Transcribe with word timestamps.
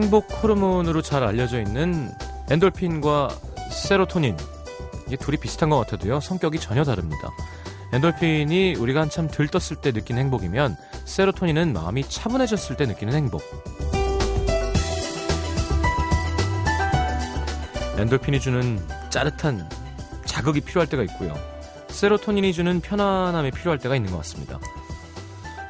행복 0.00 0.42
호르몬으로 0.42 1.02
잘 1.02 1.22
알려져 1.22 1.60
있는 1.60 2.10
엔돌핀과 2.48 3.28
세로토닌. 3.70 4.34
이게 5.06 5.16
둘이 5.16 5.36
비슷한 5.36 5.68
것 5.68 5.78
같아도요, 5.80 6.20
성격이 6.20 6.58
전혀 6.58 6.84
다릅니다. 6.84 7.28
엔돌핀이 7.92 8.76
우리가 8.76 9.02
한참 9.02 9.28
들떴을 9.28 9.82
때 9.82 9.92
느끼는 9.92 10.22
행복이면 10.22 10.76
세로토닌은 11.04 11.74
마음이 11.74 12.08
차분해졌을 12.08 12.78
때 12.78 12.86
느끼는 12.86 13.12
행복. 13.12 13.42
엔돌핀이 17.98 18.40
주는 18.40 18.80
짜릿한 19.10 19.68
자극이 20.24 20.62
필요할 20.62 20.88
때가 20.88 21.02
있고요. 21.02 21.34
세로토닌이 21.88 22.54
주는 22.54 22.80
편안함이 22.80 23.50
필요할 23.50 23.78
때가 23.78 23.96
있는 23.96 24.10
것 24.10 24.16
같습니다. 24.18 24.58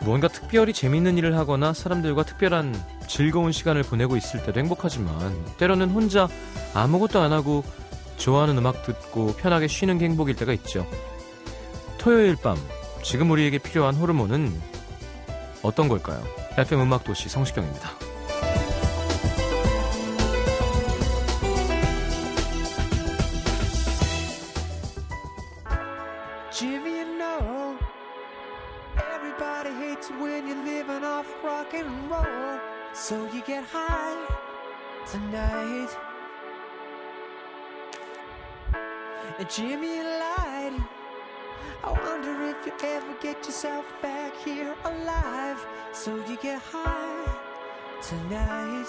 무언가 0.03 0.29
특별히 0.29 0.73
재밌는 0.73 1.19
일을 1.19 1.37
하거나 1.37 1.73
사람들과 1.73 2.25
특별한 2.25 2.75
즐거운 3.07 3.53
시간을 3.53 3.83
보내고 3.83 4.17
있을 4.17 4.43
때도 4.43 4.59
행복하지만 4.61 5.45
때로는 5.59 5.91
혼자 5.91 6.29
아무것도 6.75 7.21
안 7.21 7.33
하고 7.33 7.63
좋아하는 8.17 8.57
음악 8.59 8.83
듣고 8.83 9.35
편하게 9.35 9.67
쉬는 9.67 9.99
게 9.99 10.07
행복일 10.07 10.37
때가 10.37 10.53
있죠. 10.55 10.87
토요일 11.99 12.37
밤 12.37 12.57
지금 13.03 13.31
우리에게 13.31 13.59
필요한 13.59 13.95
호르몬은 13.95 14.53
어떤 15.63 15.89
걸까요? 15.89 16.23
FM 16.57 16.83
음악 16.83 17.05
도시 17.05 17.29
성시경입니다. 17.29 18.10
When 30.41 30.49
you're 30.49 30.65
living 30.65 31.05
off 31.05 31.29
rock 31.45 31.75
and 31.75 32.11
roll. 32.11 32.59
So 32.95 33.31
you 33.33 33.43
get 33.43 33.65
high 33.65 34.27
tonight. 35.07 35.91
And 39.39 39.51
Jimmy, 39.51 39.99
lied. 39.99 40.83
I 41.85 41.91
wonder 42.05 42.35
if 42.49 42.67
you 42.67 42.73
ever 42.85 43.15
get 43.21 43.45
yourself 43.45 43.85
back 44.01 44.35
here 44.45 44.75
alive. 44.85 45.59
So 45.93 46.17
you 46.27 46.39
get 46.41 46.61
high 46.63 47.27
tonight. 48.03 48.89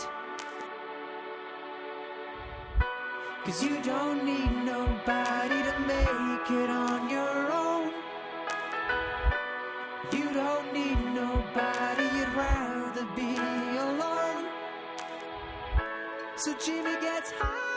Cause 3.43 3.63
you 3.63 3.81
don't 3.81 4.23
need 4.23 4.51
nobody 4.63 5.63
to 5.69 5.79
make 5.79 6.51
it 6.51 6.69
on 6.69 7.09
your 7.09 7.51
own. 7.51 7.91
You 10.13 10.31
don't 10.33 10.73
need 10.73 11.10
nobody, 11.55 12.03
you'd 12.17 12.33
rather 12.33 13.05
be 13.15 13.35
alone. 13.77 14.45
So 16.35 16.53
Jimmy 16.63 16.99
gets 17.01 17.31
high 17.31 17.70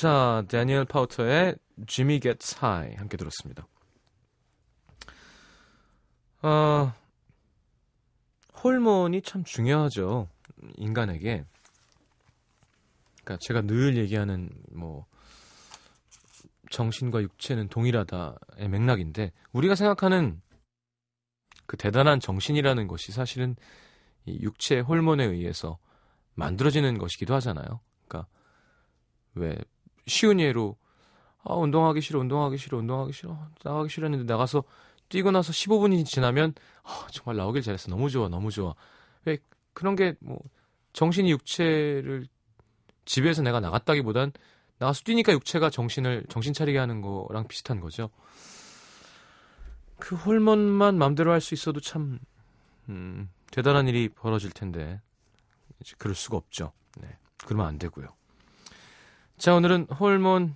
자, 0.00 0.42
데니엘 0.48 0.86
파우터의 0.86 1.56
Jimmy 1.86 2.20
Gets 2.20 2.56
High 2.56 2.96
함께 2.96 3.18
들었습니다. 3.18 3.68
아, 6.40 6.94
호르몬이 8.64 9.20
참 9.20 9.44
중요하죠. 9.44 10.26
인간에게. 10.78 11.44
그러니까 13.22 13.36
제가 13.42 13.60
늘 13.60 13.98
얘기하는 13.98 14.48
뭐 14.72 15.04
정신과 16.70 17.20
육체는 17.20 17.68
동일하다의 17.68 18.70
맥락인데 18.70 19.32
우리가 19.52 19.74
생각하는 19.74 20.40
그 21.66 21.76
대단한 21.76 22.20
정신이라는 22.20 22.86
것이 22.86 23.12
사실은 23.12 23.54
이 24.24 24.38
육체 24.40 24.80
호르몬에 24.80 25.26
의해서 25.26 25.76
만들어지는 26.36 26.96
것이기도 26.96 27.34
하잖아요. 27.34 27.80
그러니까 28.08 28.30
왜 29.34 29.58
쉬운 30.06 30.40
예로 30.40 30.76
아 31.44 31.54
운동하기 31.54 32.00
싫어 32.00 32.20
운동하기 32.20 32.56
싫어 32.58 32.78
운동하기 32.78 33.12
싫어. 33.12 33.38
나가기 33.64 33.88
싫었는데 33.88 34.24
나가서 34.30 34.62
뛰고 35.08 35.30
나서 35.30 35.52
15분이 35.52 36.04
지나면 36.06 36.54
아, 36.84 37.06
정말 37.10 37.36
나오길 37.36 37.62
잘했어. 37.62 37.90
너무 37.90 38.10
좋아 38.10 38.28
너무 38.28 38.50
좋아. 38.50 38.74
왜 39.24 39.38
그런 39.72 39.96
게 39.96 40.14
뭐 40.20 40.38
정신이 40.92 41.30
육체를 41.30 42.26
집에서 43.04 43.42
내가 43.42 43.60
나갔다기보단 43.60 44.32
나가서 44.78 45.02
뛰니까 45.04 45.32
육체가 45.32 45.70
정신을 45.70 46.24
정신 46.28 46.52
차리게 46.52 46.78
하는 46.78 47.00
거랑 47.00 47.48
비슷한 47.48 47.80
거죠. 47.80 48.10
그 49.98 50.16
호르몬만 50.16 50.96
마음대로 50.96 51.30
할 51.32 51.40
수 51.40 51.54
있어도 51.54 51.80
참 51.80 52.18
음, 52.88 53.30
대단한 53.50 53.88
일이 53.88 54.08
벌어질 54.08 54.50
텐데. 54.50 55.00
이제 55.80 55.94
그럴 55.98 56.14
수가 56.14 56.36
없죠. 56.36 56.72
네. 57.00 57.08
그러면 57.44 57.66
안 57.66 57.78
되고요 57.78 58.06
자, 59.40 59.54
오늘은 59.54 59.86
호르몬 59.98 60.54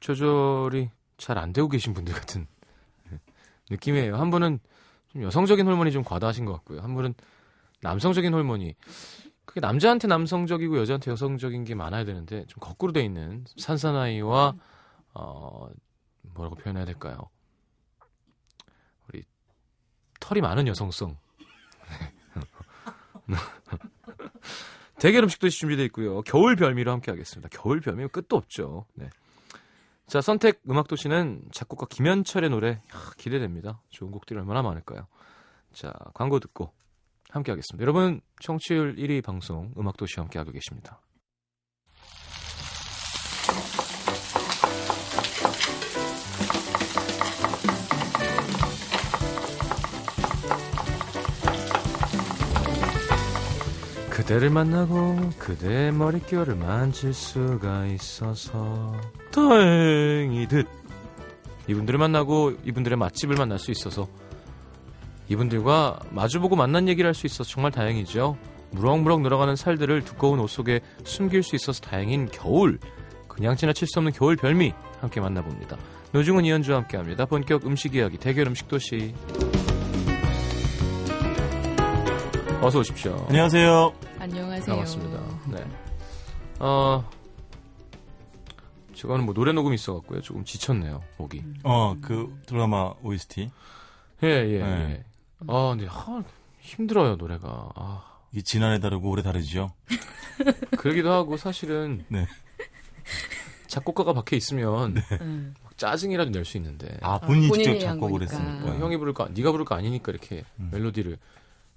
조절이 0.00 0.90
잘 1.16 1.38
안 1.38 1.54
되고 1.54 1.70
계신 1.70 1.94
분들 1.94 2.12
같은 2.12 2.46
느낌이에요. 3.70 4.18
한 4.18 4.28
분은 4.30 4.60
좀 5.08 5.22
여성적인 5.22 5.64
호르몬이 5.64 5.90
좀 5.90 6.04
과다하신 6.04 6.44
것 6.44 6.52
같고요. 6.52 6.82
한 6.82 6.94
분은 6.94 7.14
남성적인 7.80 8.34
호르몬이 8.34 8.74
그게 9.46 9.60
남자한테 9.60 10.06
남성적이고 10.06 10.78
여자한테 10.80 11.10
여성적인 11.12 11.64
게 11.64 11.74
많아야 11.74 12.04
되는데 12.04 12.44
좀 12.46 12.60
거꾸로 12.60 12.92
돼 12.92 13.02
있는 13.02 13.46
산사나이와 13.56 14.54
어 15.14 15.70
뭐라고 16.20 16.56
표현해야 16.56 16.84
될까요? 16.84 17.16
우리 19.08 19.24
털이 20.20 20.42
많은 20.42 20.66
여성성. 20.66 21.16
대결 25.00 25.24
음식도 25.24 25.48
준비되어 25.48 25.86
있고요. 25.86 26.20
겨울 26.22 26.56
별미로 26.56 26.92
함께 26.92 27.10
하겠습니다. 27.10 27.48
겨울 27.50 27.80
별미 27.80 28.08
끝도 28.08 28.36
없죠. 28.36 28.84
네. 28.94 29.08
자, 30.06 30.20
선택 30.20 30.60
음악 30.68 30.88
도시는 30.88 31.42
작곡가 31.52 31.86
김현철의 31.88 32.50
노래 32.50 32.70
야, 32.70 32.80
기대됩니다. 33.16 33.80
좋은 33.88 34.10
곡들이 34.10 34.38
얼마나 34.38 34.60
많을까요? 34.60 35.06
자, 35.72 35.92
광고 36.14 36.38
듣고 36.38 36.72
함께 37.30 37.50
하겠습니다. 37.50 37.80
여러분, 37.82 38.20
청취율 38.40 38.96
1위 38.96 39.24
방송 39.24 39.72
음악 39.78 39.96
도시 39.96 40.20
함께 40.20 40.38
하고 40.38 40.52
계십니다. 40.52 41.00
그대를 54.30 54.50
만나고 54.50 55.30
그대의 55.38 55.90
머릿결을 55.90 56.54
만질 56.54 57.12
수가 57.12 57.86
있어서 57.86 58.94
다행이듯 59.32 60.68
이분들을 61.66 61.98
만나고 61.98 62.52
이분들의 62.64 62.96
맛집을 62.96 63.34
만날 63.34 63.58
수 63.58 63.72
있어서 63.72 64.06
이분들과 65.28 65.98
마주보고 66.10 66.54
만난 66.54 66.86
얘기를 66.86 67.08
할 67.08 67.14
수 67.14 67.26
있어서 67.26 67.50
정말 67.50 67.72
다행이죠. 67.72 68.36
무럭무럭 68.70 69.22
늘어가는 69.22 69.56
살들을 69.56 70.04
두꺼운 70.04 70.38
옷 70.38 70.46
속에 70.46 70.78
숨길 71.02 71.42
수 71.42 71.56
있어서 71.56 71.80
다행인 71.80 72.28
겨울 72.30 72.78
그냥 73.26 73.56
지나칠 73.56 73.88
수 73.88 73.98
없는 73.98 74.12
겨울 74.12 74.36
별미 74.36 74.72
함께 75.00 75.20
만나봅니다. 75.20 75.76
노중은 76.12 76.44
이현주와 76.44 76.78
함께합니다. 76.78 77.26
본격 77.26 77.66
음식 77.66 77.96
이야기 77.96 78.16
대결 78.16 78.46
음식 78.46 78.68
도시 78.68 79.12
어서 82.62 82.78
오십시오. 82.78 83.26
안녕하세요. 83.28 84.09
안녕하세요. 84.20 84.66
반갑습니다. 84.66 85.20
네. 85.50 85.66
어, 86.58 87.08
제가는 88.94 89.24
뭐 89.24 89.32
노래 89.32 89.52
녹음 89.52 89.72
있어갖고요. 89.72 90.20
조금 90.20 90.44
지쳤네요, 90.44 91.02
목이. 91.16 91.42
어, 91.64 91.96
그 92.02 92.38
드라마 92.46 92.92
OST. 93.02 93.50
예, 94.22 94.28
예, 94.28 94.58
네. 94.62 94.90
예. 94.92 95.04
아, 95.48 95.70
근데 95.70 95.86
하, 95.86 96.22
힘들어요, 96.60 97.16
노래가. 97.16 97.70
아, 97.74 98.02
이게 98.32 98.42
지난해 98.42 98.78
다르고 98.78 99.08
올해 99.08 99.22
다르죠? 99.22 99.72
그러기도 100.76 101.10
하고 101.10 101.38
사실은 101.38 102.04
네. 102.08 102.26
작곡가가 103.68 104.12
밖에 104.12 104.36
있으면 104.36 104.96
응. 105.22 105.54
막 105.62 105.78
짜증이라도 105.78 106.30
낼 106.30 106.44
수 106.44 106.58
있는데 106.58 106.98
아, 107.00 107.18
본인이 107.20 107.48
본인이 107.48 107.72
직접 107.78 107.88
한 107.88 107.94
작곡을. 108.00 108.22
했으니까. 108.22 108.70
어, 108.70 108.76
형이 108.78 108.98
부를 108.98 109.14
거, 109.14 109.28
네가 109.28 109.50
부를 109.52 109.64
거 109.64 109.74
아니니까 109.76 110.12
이렇게 110.12 110.44
음. 110.58 110.68
멜로디를. 110.72 111.16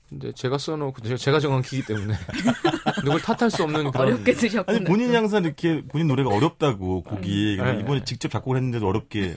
근데 0.10 0.32
제가 0.32 0.58
써놓고 0.58 1.02
제가- 1.02 1.42
정한 1.42 1.62
키기 1.64 1.86
때문에 1.86 2.14
누굴 3.04 3.22
탓할 3.22 3.50
수 3.50 3.64
없는 3.64 3.90
그런. 3.92 4.08
어렵게 4.08 4.34
쓰셨구나. 4.34 4.78
아니, 4.78 4.86
본인이 4.86 5.16
항상 5.16 5.44
이렇게 5.44 5.84
본인 5.88 6.08
노래가 6.08 6.30
어렵다고, 6.30 7.02
곡이. 7.04 7.58
근데 7.58 7.74
네. 7.74 7.80
이번에 7.80 8.04
직접 8.04 8.30
작곡을 8.30 8.58
했는데도 8.58 8.88
어렵게 8.88 9.36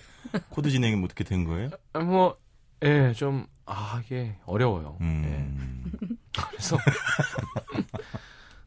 코드 0.50 0.70
진행이 0.70 0.96
뭐 0.96 1.06
어떻게 1.06 1.24
된 1.24 1.44
거예요? 1.44 1.70
아, 1.94 2.00
뭐 2.00 2.36
예, 2.84 3.12
좀, 3.14 3.46
아, 3.64 4.02
이게 4.04 4.36
어려워요. 4.44 4.98
예. 5.00 5.04
음. 5.04 5.92
그래서 6.50 6.76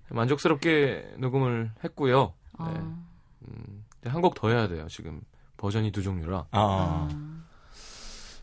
만족스럽게 0.10 1.13
녹음을 1.18 1.72
했고요. 1.84 2.34
아, 2.57 2.72
네. 2.74 2.80
음, 2.80 3.86
한곡 4.06 4.36
더 4.36 4.50
해야 4.50 4.68
돼요. 4.68 4.88
지금 4.90 5.22
버전이 5.57 5.92
두 5.92 6.01
종류라. 6.01 6.46
아, 6.51 7.07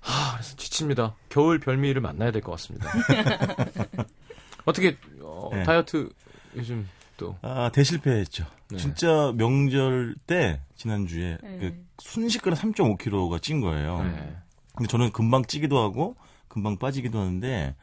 아, 0.06 0.32
그래서 0.34 0.56
지칩니다. 0.56 1.14
겨울 1.28 1.58
별미를 1.58 2.00
만나야 2.00 2.30
될 2.30 2.42
것 2.42 2.52
같습니다. 2.52 2.90
어떻게 4.64 4.96
어, 5.20 5.50
네. 5.52 5.62
다이어트 5.64 6.08
요즘 6.56 6.88
또 7.16 7.36
아, 7.42 7.70
대실패했죠. 7.72 8.44
네. 8.70 8.76
진짜 8.78 9.32
명절 9.36 10.16
때 10.26 10.60
지난주에 10.76 11.38
네. 11.42 11.58
그 11.58 11.84
순식간에 11.98 12.56
3.5kg가 12.56 13.40
찐 13.42 13.60
거예요. 13.60 14.02
네. 14.02 14.36
근데 14.74 14.88
저는 14.88 15.12
금방 15.12 15.44
찌기도 15.44 15.78
하고 15.78 16.16
금방 16.48 16.78
빠지기도 16.78 17.18
하는데 17.20 17.74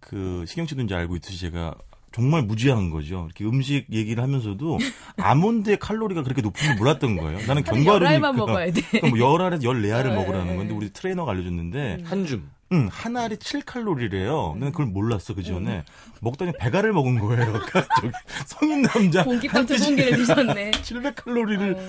그 0.00 0.44
시경 0.46 0.66
씨도 0.66 0.82
이제 0.82 0.94
알고 0.94 1.16
있듯이 1.16 1.38
제가 1.40 1.74
정말 2.16 2.40
무지한 2.44 2.88
거죠. 2.88 3.26
이렇게 3.26 3.44
음식 3.44 3.84
얘기를 3.92 4.22
하면서도 4.22 4.78
아몬드의 5.18 5.78
칼로리가 5.78 6.22
그렇게 6.22 6.40
높은 6.40 6.64
줄 6.66 6.74
몰랐던 6.76 7.16
거예요. 7.18 7.46
나는 7.46 7.62
견과류니까 7.62 8.32
먹어야 8.32 8.72
돼. 8.72 8.80
뭐 9.10 9.18
열알에서 9.18 9.62
열네알을 9.62 10.10
네, 10.12 10.16
먹으라는 10.16 10.46
네. 10.46 10.56
건데 10.56 10.72
우리 10.74 10.90
트레이너가 10.94 11.32
알려줬는데 11.32 11.98
한 12.04 12.24
줌. 12.24 12.48
응, 12.72 12.88
한 12.90 13.18
알이 13.18 13.36
7칼로리래요. 13.36 14.54
나는 14.54 14.72
그걸 14.72 14.86
몰랐어, 14.86 15.34
그 15.34 15.42
전에. 15.42 15.84
먹더니 16.22 16.52
배가를 16.58 16.94
먹은 16.94 17.20
거예요. 17.20 17.52
그러니까 17.52 17.86
저기 18.00 18.12
성인 18.46 18.82
남자. 18.82 19.22
공기밥 19.22 19.66
두 19.66 19.76
공기를 19.78 20.16
드셨네. 20.16 20.70
700칼로리를, 20.82 21.76
어, 21.76 21.80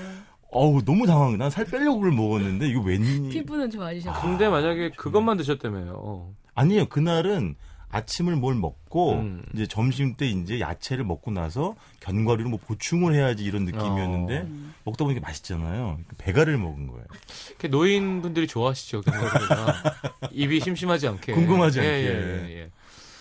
어우, 0.52 0.84
너무 0.84 1.08
당황해. 1.08 1.38
난살 1.38 1.66
빼려고 1.66 2.02
그걸 2.02 2.12
먹었는데, 2.12 2.68
이거 2.68 2.82
웬, 2.82 3.02
피부는 3.30 3.72
좋아지셨고. 3.72 4.28
근데 4.28 4.50
만약에 4.50 4.92
그것만 4.92 5.38
드셨다며요. 5.38 6.34
아니에요. 6.54 6.86
그날은 6.90 7.56
아침을 7.90 8.36
뭘 8.36 8.56
먹고, 8.56 9.14
음. 9.14 9.44
이제 9.54 9.66
점심 9.66 10.16
때 10.16 10.28
이제 10.28 10.60
야채를 10.60 11.06
먹고 11.06 11.32
나서 11.32 11.76
견과류를 12.02 12.50
뭐 12.50 12.60
보충을 12.60 13.14
해야지 13.16 13.44
이런 13.44 13.66
느낌이었는데, 13.66 14.40
어. 14.40 14.74
먹다 14.84 15.06
보니까 15.06 15.22
맛있잖아요. 15.22 16.00
배가를 16.18 16.58
먹은 16.58 16.88
거예요. 16.88 17.06
이렇게 17.50 17.68
노인분들이 17.70 18.48
좋아하시죠. 18.48 19.02
견과류가 19.02 19.74
입이 20.32 20.60
심심하지 20.60 21.08
않게. 21.08 21.34
궁금하지 21.34 21.80
예, 21.80 21.84
않게. 21.84 21.98
예, 21.98 22.50
예, 22.50 22.60
예. 22.60 22.72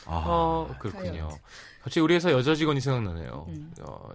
아, 0.06 0.24
어, 0.26 0.74
그렇군요. 0.78 1.28
갑자기 1.82 2.00
우리 2.00 2.14
회사 2.14 2.32
여자 2.32 2.54
직원이 2.54 2.80
생각나네요. 2.80 3.46
음. 3.48 3.72
어, 3.82 4.08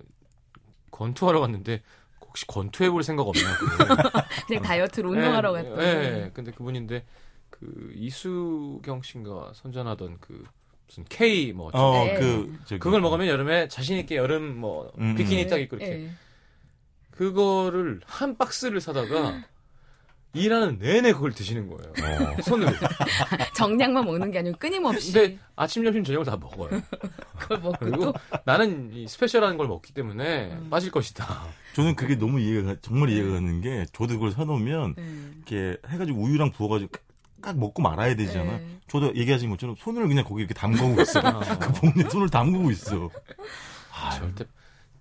권투하러 0.92 1.39
갔는데 1.39 1.81
혹시 2.21 2.45
권투해볼 2.47 3.04
생각 3.04 3.27
없냐고. 3.27 3.65
그냥 4.47 4.63
다이어트로 4.63 5.09
운동하러 5.12 5.57
예. 5.59 5.63
예, 5.77 6.24
예. 6.25 6.31
근데 6.33 6.51
그분인데 6.51 7.04
그 7.51 7.92
이수경 7.95 9.01
씨인가 9.03 9.51
선전하던 9.53 10.18
그 10.19 10.44
무슨 10.88 11.06
K 11.07 11.53
뭐 11.53 11.69
어, 11.74 12.03
네. 12.06 12.15
그, 12.19 12.57
저기. 12.65 12.80
그걸 12.80 13.01
먹으면 13.01 13.27
여름에 13.27 13.68
자신 13.68 13.98
있게 14.00 14.15
여름 14.15 14.57
뭐 14.57 14.92
음, 14.98 15.15
비키니 15.15 15.44
네, 15.44 15.48
딱 15.48 15.57
입고 15.57 15.75
이렇게 15.77 16.06
예. 16.06 16.09
그거를 17.12 18.01
한 18.06 18.38
박스를 18.38 18.81
사다가 18.81 19.44
일하는 20.33 20.80
내내 20.80 21.12
그걸 21.12 21.33
드시는 21.33 21.68
거예요. 21.68 21.92
어. 21.92 22.42
손으로. 22.42 22.71
정량만 23.57 24.06
먹는 24.06 24.31
게 24.31 24.39
아니고 24.39 24.57
끊임없이 24.57 25.12
근데 25.12 25.38
아침, 25.57 25.83
점심, 25.83 26.06
저녁을 26.06 26.25
다 26.25 26.38
먹어요. 26.38 26.81
그걸 27.38 27.59
먹고 27.59 27.75
그리고 27.80 27.97
또 28.06 28.13
나는 28.45 28.92
이 28.94 29.07
스페셜한 29.09 29.57
걸 29.57 29.68
먹기 29.68 29.94
때문에 29.94 30.51
음. 30.54 30.69
빠질 30.69 30.89
것이다. 30.89 31.47
저는 31.74 31.95
그게 31.97 32.15
너무 32.15 32.39
이해가, 32.39 32.75
가- 32.75 32.80
정말 32.81 33.09
이해가 33.09 33.30
가는 33.33 33.59
게, 33.59 33.86
저도 33.92 34.13
그걸 34.15 34.31
사놓으면, 34.31 34.95
예. 34.97 35.04
이렇게 35.36 35.77
해가지고 35.89 36.21
우유랑 36.21 36.51
부어가지고 36.51 36.92
깍 37.42 37.58
먹고 37.58 37.82
말아야 37.82 38.16
되잖아. 38.16 38.58
네. 38.58 38.80
저도 38.88 39.16
얘기하신 39.16 39.50
것처럼 39.50 39.76
손을 39.78 40.08
그냥 40.08 40.24
거기 40.24 40.42
이렇게 40.42 40.54
담그고 40.54 41.02
있어. 41.02 41.20
아, 41.26 41.40
그 41.58 41.74
봉지에 41.74 42.10
손을 42.10 42.30
담그고 42.30 42.72
있어. 42.72 43.10
아, 43.94 44.12
절대 44.12 44.46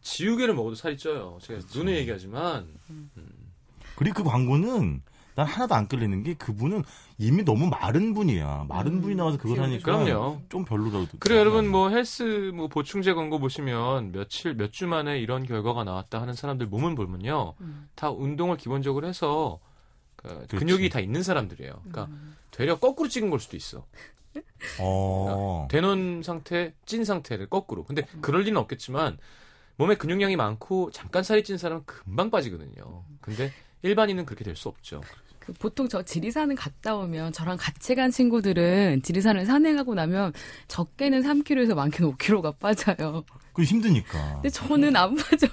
지우개를 0.02 0.54
먹어도 0.54 0.74
살이 0.74 0.96
쪄요. 0.96 1.38
제가 1.42 1.60
그렇죠. 1.60 1.78
눈에 1.78 1.96
얘기하지만 1.98 2.66
그리고 3.96 4.22
그 4.22 4.30
광고는 4.30 5.02
난 5.36 5.46
하나도 5.46 5.74
안 5.74 5.86
끌리는 5.88 6.22
게 6.22 6.34
그분은 6.34 6.82
이미 7.18 7.44
너무 7.44 7.68
마른 7.68 8.14
분이야. 8.14 8.66
마른 8.68 8.94
음, 8.94 9.00
분이 9.00 9.14
나와서 9.14 9.38
그걸 9.38 9.60
하니까 9.62 10.04
그럼요. 10.04 10.42
좀 10.48 10.64
별로라도. 10.64 11.06
그래 11.20 11.38
여러분 11.38 11.68
뭐 11.70 11.88
헬스 11.90 12.50
뭐 12.54 12.66
보충제 12.68 13.12
광고 13.14 13.38
보시면 13.38 14.12
며칠 14.12 14.54
몇 14.54 14.72
주 14.72 14.86
만에 14.86 15.18
이런 15.18 15.44
결과가 15.46 15.84
나왔다 15.84 16.20
하는 16.20 16.34
사람들 16.34 16.66
몸을 16.66 16.94
보면요 16.94 17.54
음. 17.60 17.88
다 17.94 18.10
운동을 18.10 18.56
기본적으로 18.56 19.06
해서 19.06 19.60
그 20.22 20.28
그렇지. 20.28 20.56
근육이 20.56 20.88
다 20.90 21.00
있는 21.00 21.22
사람들이에요. 21.22 21.72
그러니까 21.82 22.04
음. 22.06 22.36
되려 22.50 22.78
거꾸로 22.78 23.08
찍은 23.08 23.30
걸 23.30 23.40
수도 23.40 23.56
있어. 23.56 23.86
어. 24.78 25.66
되는 25.70 26.22
상태, 26.22 26.72
찐 26.84 27.04
상태를 27.04 27.46
거꾸로. 27.48 27.84
근데 27.84 28.02
그럴 28.20 28.42
리는 28.42 28.58
없겠지만 28.60 29.18
몸에 29.76 29.94
근육량이 29.96 30.36
많고 30.36 30.90
잠깐 30.90 31.22
살이 31.22 31.42
찐 31.42 31.56
사람은 31.56 31.84
금방 31.86 32.30
빠지거든요. 32.30 33.04
근데 33.22 33.50
일반인은 33.82 34.26
그렇게 34.26 34.44
될 34.44 34.54
수 34.56 34.68
없죠. 34.68 35.00
그 35.38 35.54
보통 35.54 35.88
저 35.88 36.02
지리산을 36.02 36.54
갔다 36.54 36.94
오면 36.96 37.32
저랑 37.32 37.56
같이 37.58 37.94
간 37.94 38.10
친구들은 38.10 39.00
지리산을 39.02 39.46
산행하고 39.46 39.94
나면 39.94 40.34
적게는 40.68 41.22
3kg에서 41.22 41.74
많게는 41.74 42.12
5kg가 42.16 42.58
빠져요. 42.58 43.24
그 43.52 43.62
힘드니까. 43.62 44.34
근데 44.34 44.48
저는 44.50 44.94
안 44.96 45.14
빠져요. 45.16 45.50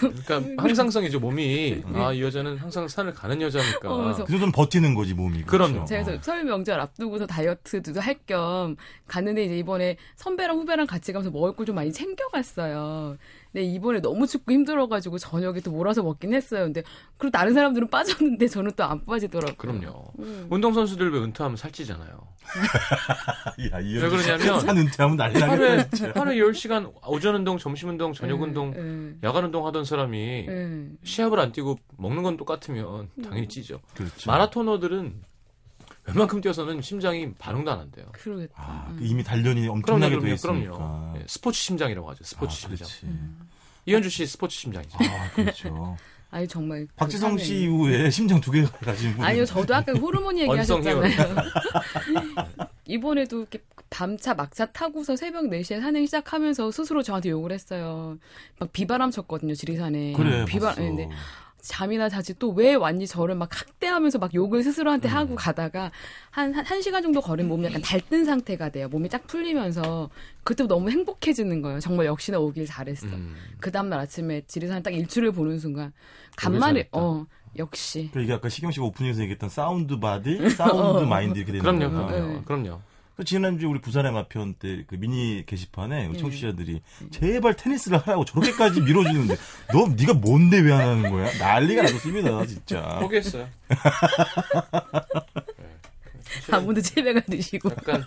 그러니까 0.00 0.62
항상성이죠 0.62 1.20
몸이 1.20 1.82
아 1.94 2.12
이 2.12 2.22
여자는 2.22 2.58
항상 2.58 2.86
산을 2.86 3.12
가는 3.14 3.40
여자니까. 3.40 3.90
어, 3.92 4.02
그래서 4.04 4.24
그 4.24 4.30
정도는 4.32 4.52
버티는 4.52 4.94
거지 4.94 5.14
몸이. 5.14 5.42
그럼요. 5.44 5.72
그렇죠? 5.72 5.86
제가 5.86 6.04
그래서 6.04 6.22
설 6.22 6.44
명절 6.44 6.78
앞두고서 6.78 7.26
다이어트도 7.26 8.00
할겸 8.00 8.76
갔는데 9.08 9.44
이제 9.44 9.58
이번에 9.58 9.96
선배랑 10.16 10.58
후배랑 10.58 10.86
같이 10.86 11.12
가면서 11.12 11.30
먹을 11.30 11.54
걸 11.56 11.64
좀 11.64 11.76
많이 11.76 11.90
챙겨갔어요. 11.92 13.16
근데 13.54 13.66
이번에 13.68 14.00
너무 14.00 14.26
춥고 14.26 14.50
힘들어가지고 14.52 15.16
저녁에 15.18 15.60
또 15.60 15.70
몰아서 15.70 16.02
먹긴 16.02 16.34
했어요. 16.34 16.64
근데 16.64 16.82
그리고 17.16 17.30
다른 17.30 17.54
사람들은 17.54 17.88
빠졌는데 17.88 18.48
저는 18.48 18.72
또 18.72 18.82
안 18.84 19.02
빠지더라고요. 19.04 19.56
그럼요. 19.56 20.04
음. 20.18 20.46
운동 20.50 20.74
선수들 20.74 21.10
왜 21.12 21.20
은퇴하면 21.20 21.56
살찌잖아요. 21.56 22.20
야, 23.72 23.80
이왜 23.80 24.08
그러냐면 24.08 24.60
산 24.60 24.76
은퇴하면 24.76 25.16
난리 25.16 25.40
하루에. 25.40 25.88
하루에 26.14 26.36
10시간 26.36 26.92
오전 27.06 27.36
운동, 27.36 27.56
점심 27.56 27.88
운동, 27.90 28.12
저녁 28.12 28.38
예, 28.40 28.42
운동, 28.42 28.74
예, 29.22 29.26
야간 29.26 29.44
운동 29.44 29.64
하던 29.66 29.84
사람이 29.84 30.46
예. 30.48 30.86
시합을 31.04 31.38
안 31.38 31.52
뛰고 31.52 31.78
먹는 31.96 32.22
건 32.24 32.36
똑같으면 32.36 33.08
당연히 33.22 33.48
찌죠. 33.48 33.80
그렇죠. 33.94 34.30
마라토너들은 34.30 35.14
웬만큼 36.06 36.40
뛰어서는 36.40 36.82
심장이 36.82 37.32
반응도 37.34 37.70
안 37.70 37.78
한대요. 37.80 38.06
그러겠다. 38.12 38.54
아, 38.56 38.86
음. 38.90 38.96
그 38.98 39.04
이미 39.04 39.24
단련이 39.24 39.68
엄청나게 39.68 40.16
돼 40.16 40.20
그럼요, 40.20 40.34
있으니까. 40.34 40.76
그럼요. 40.76 41.18
예, 41.18 41.24
스포츠 41.26 41.58
심장이라고 41.60 42.10
하죠. 42.10 42.18
아, 42.22 42.26
스포츠 42.26 42.56
심장. 42.56 42.76
그렇지. 42.76 43.18
이현주 43.86 44.10
씨 44.10 44.26
스포츠 44.26 44.56
심장이죠. 44.56 44.98
아, 45.00 45.30
그렇죠. 45.34 45.96
아니 46.30 46.48
정말 46.48 46.86
박지성 46.96 47.38
씨 47.38 47.62
이후에 47.62 48.10
심장 48.10 48.40
두 48.40 48.50
개가 48.50 48.68
가진 48.78 49.14
분. 49.14 49.24
아니요, 49.24 49.44
저도 49.44 49.72
아까 49.72 49.92
호르몬 49.92 50.36
얘기하셨잖아요. 50.36 51.02
이번에도 52.86 53.38
이렇게 53.40 53.60
밤차 53.88 54.34
막차 54.34 54.66
타고서 54.66 55.14
새벽 55.14 55.44
4시에 55.44 55.80
산행 55.80 56.04
시작하면서 56.06 56.72
스스로 56.72 57.04
저한테 57.04 57.30
욕을 57.30 57.52
했어요. 57.52 58.18
막 58.58 58.72
비바람 58.72 59.12
쳤거든요, 59.12 59.54
지리산에. 59.54 60.14
그래, 60.14 60.44
비바, 60.44 60.70
봤어. 60.70 60.82
예, 60.82 60.88
근데 60.88 61.08
잠이나 61.64 62.08
자지 62.08 62.38
또 62.38 62.54
왜 62.54 62.74
왔니 62.74 63.06
저를 63.06 63.34
막 63.34 63.48
학대하면서 63.52 64.18
막 64.18 64.32
욕을 64.34 64.62
스스로한테 64.62 65.08
음. 65.08 65.14
하고 65.14 65.34
가다가 65.34 65.90
한, 66.30 66.52
한, 66.54 66.64
한 66.64 66.82
시간 66.82 67.02
정도 67.02 67.20
걸으면 67.20 67.48
몸이 67.48 67.64
약간 67.66 67.82
달뜬 67.82 68.24
상태가 68.24 68.68
돼요. 68.68 68.88
몸이 68.88 69.08
쫙 69.08 69.26
풀리면서 69.26 70.08
그때 70.44 70.64
너무 70.66 70.90
행복해지는 70.90 71.62
거예요. 71.62 71.80
정말 71.80 72.06
역시나 72.06 72.38
오길 72.38 72.66
잘했어. 72.66 73.06
음. 73.06 73.34
그 73.60 73.72
다음날 73.72 73.98
아침에 73.98 74.42
지리산 74.46 74.82
딱 74.82 74.92
일출을 74.94 75.32
보는 75.32 75.58
순간 75.58 75.92
간만에. 76.36 76.88
어 76.92 77.26
역시 77.56 78.08
그러니까 78.12 78.20
이게 78.20 78.32
아까 78.34 78.48
시경 78.48 78.70
씨가 78.70 78.84
오프닝에서 78.86 79.22
얘기했던 79.22 79.48
sound 79.48 79.98
body, 79.98 80.50
sound 80.50 81.04
mind 81.04 81.38
이렇게 81.38 81.52
되는 81.52 81.60
그럼요, 81.62 82.06
거예요. 82.06 82.06
그럼요, 82.06 82.32
네. 82.34 82.42
그럼요. 82.44 82.80
그 83.16 83.22
지난주 83.24 83.68
우리 83.68 83.80
부산의 83.80 84.10
마편 84.12 84.54
때 84.54 84.84
그 84.88 84.96
미니 84.96 85.44
게시판에 85.46 86.06
우리 86.06 86.14
네. 86.14 86.18
청취자들이 86.18 86.82
제발 87.12 87.54
테니스를 87.54 87.98
하라고 87.98 88.24
저렇게까지 88.24 88.80
밀어주는데 88.80 89.36
너 89.72 89.86
네가 89.88 90.14
뭔데 90.14 90.58
왜 90.60 90.72
안 90.72 90.80
하는 90.80 91.10
거야? 91.10 91.30
난리가 91.38 91.82
났습니다 91.82 92.44
진짜. 92.46 92.98
포기했어요. 93.00 93.48
아무도 96.50 96.80
체배가 96.80 97.20
드시고 97.20 97.70
약간 97.70 98.04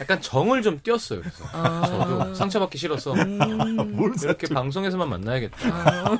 약간 0.00 0.20
정을 0.20 0.62
좀 0.62 0.80
띄었어요. 0.82 1.20
그래서 1.20 1.44
아. 1.52 1.86
저도 1.86 2.34
상처받기 2.34 2.76
싫어서 2.78 3.12
음, 3.14 3.96
뭘 3.96 4.12
이렇게 4.22 4.46
방송에서만 4.46 5.08
만나야겠다. 5.08 5.56
아, 5.70 6.18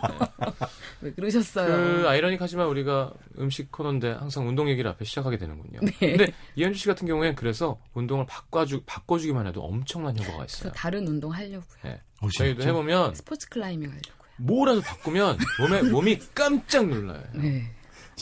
왜 1.00 1.12
그러셨어요? 1.12 1.66
그 1.66 2.08
아이러닉하지만 2.08 2.66
우리가 2.68 3.12
음식 3.38 3.70
코너인데 3.73 4.12
항상 4.12 4.49
운동 4.49 4.68
얘기를 4.68 4.90
앞에 4.90 5.04
시작하게 5.04 5.38
되는군요. 5.38 5.80
네. 5.82 5.92
근데 6.16 6.32
이현주 6.54 6.78
씨 6.78 6.87
같은 6.87 7.06
경우에는 7.06 7.35
그래서 7.37 7.78
운동을 7.94 8.26
바꿔주 8.26 8.82
바꿔주기만 8.87 9.46
해도 9.46 9.62
엄청난 9.62 10.16
효과가 10.18 10.46
저 10.46 10.58
있어요. 10.58 10.73
다른 10.73 11.06
운동 11.06 11.32
하려고요. 11.32 11.62
네. 11.85 12.00
어, 12.20 12.28
저희도? 12.38 12.62
해보면 12.62 13.14
스포츠 13.14 13.49
클라이밍 13.49 13.90
하려고요. 13.90 14.16
뭐라도 14.38 14.80
바꾸면 14.80 15.38
몸에 15.61 15.82
몸이 15.82 16.18
깜짝 16.35 16.87
놀라요. 16.87 17.23
네. 17.35 17.70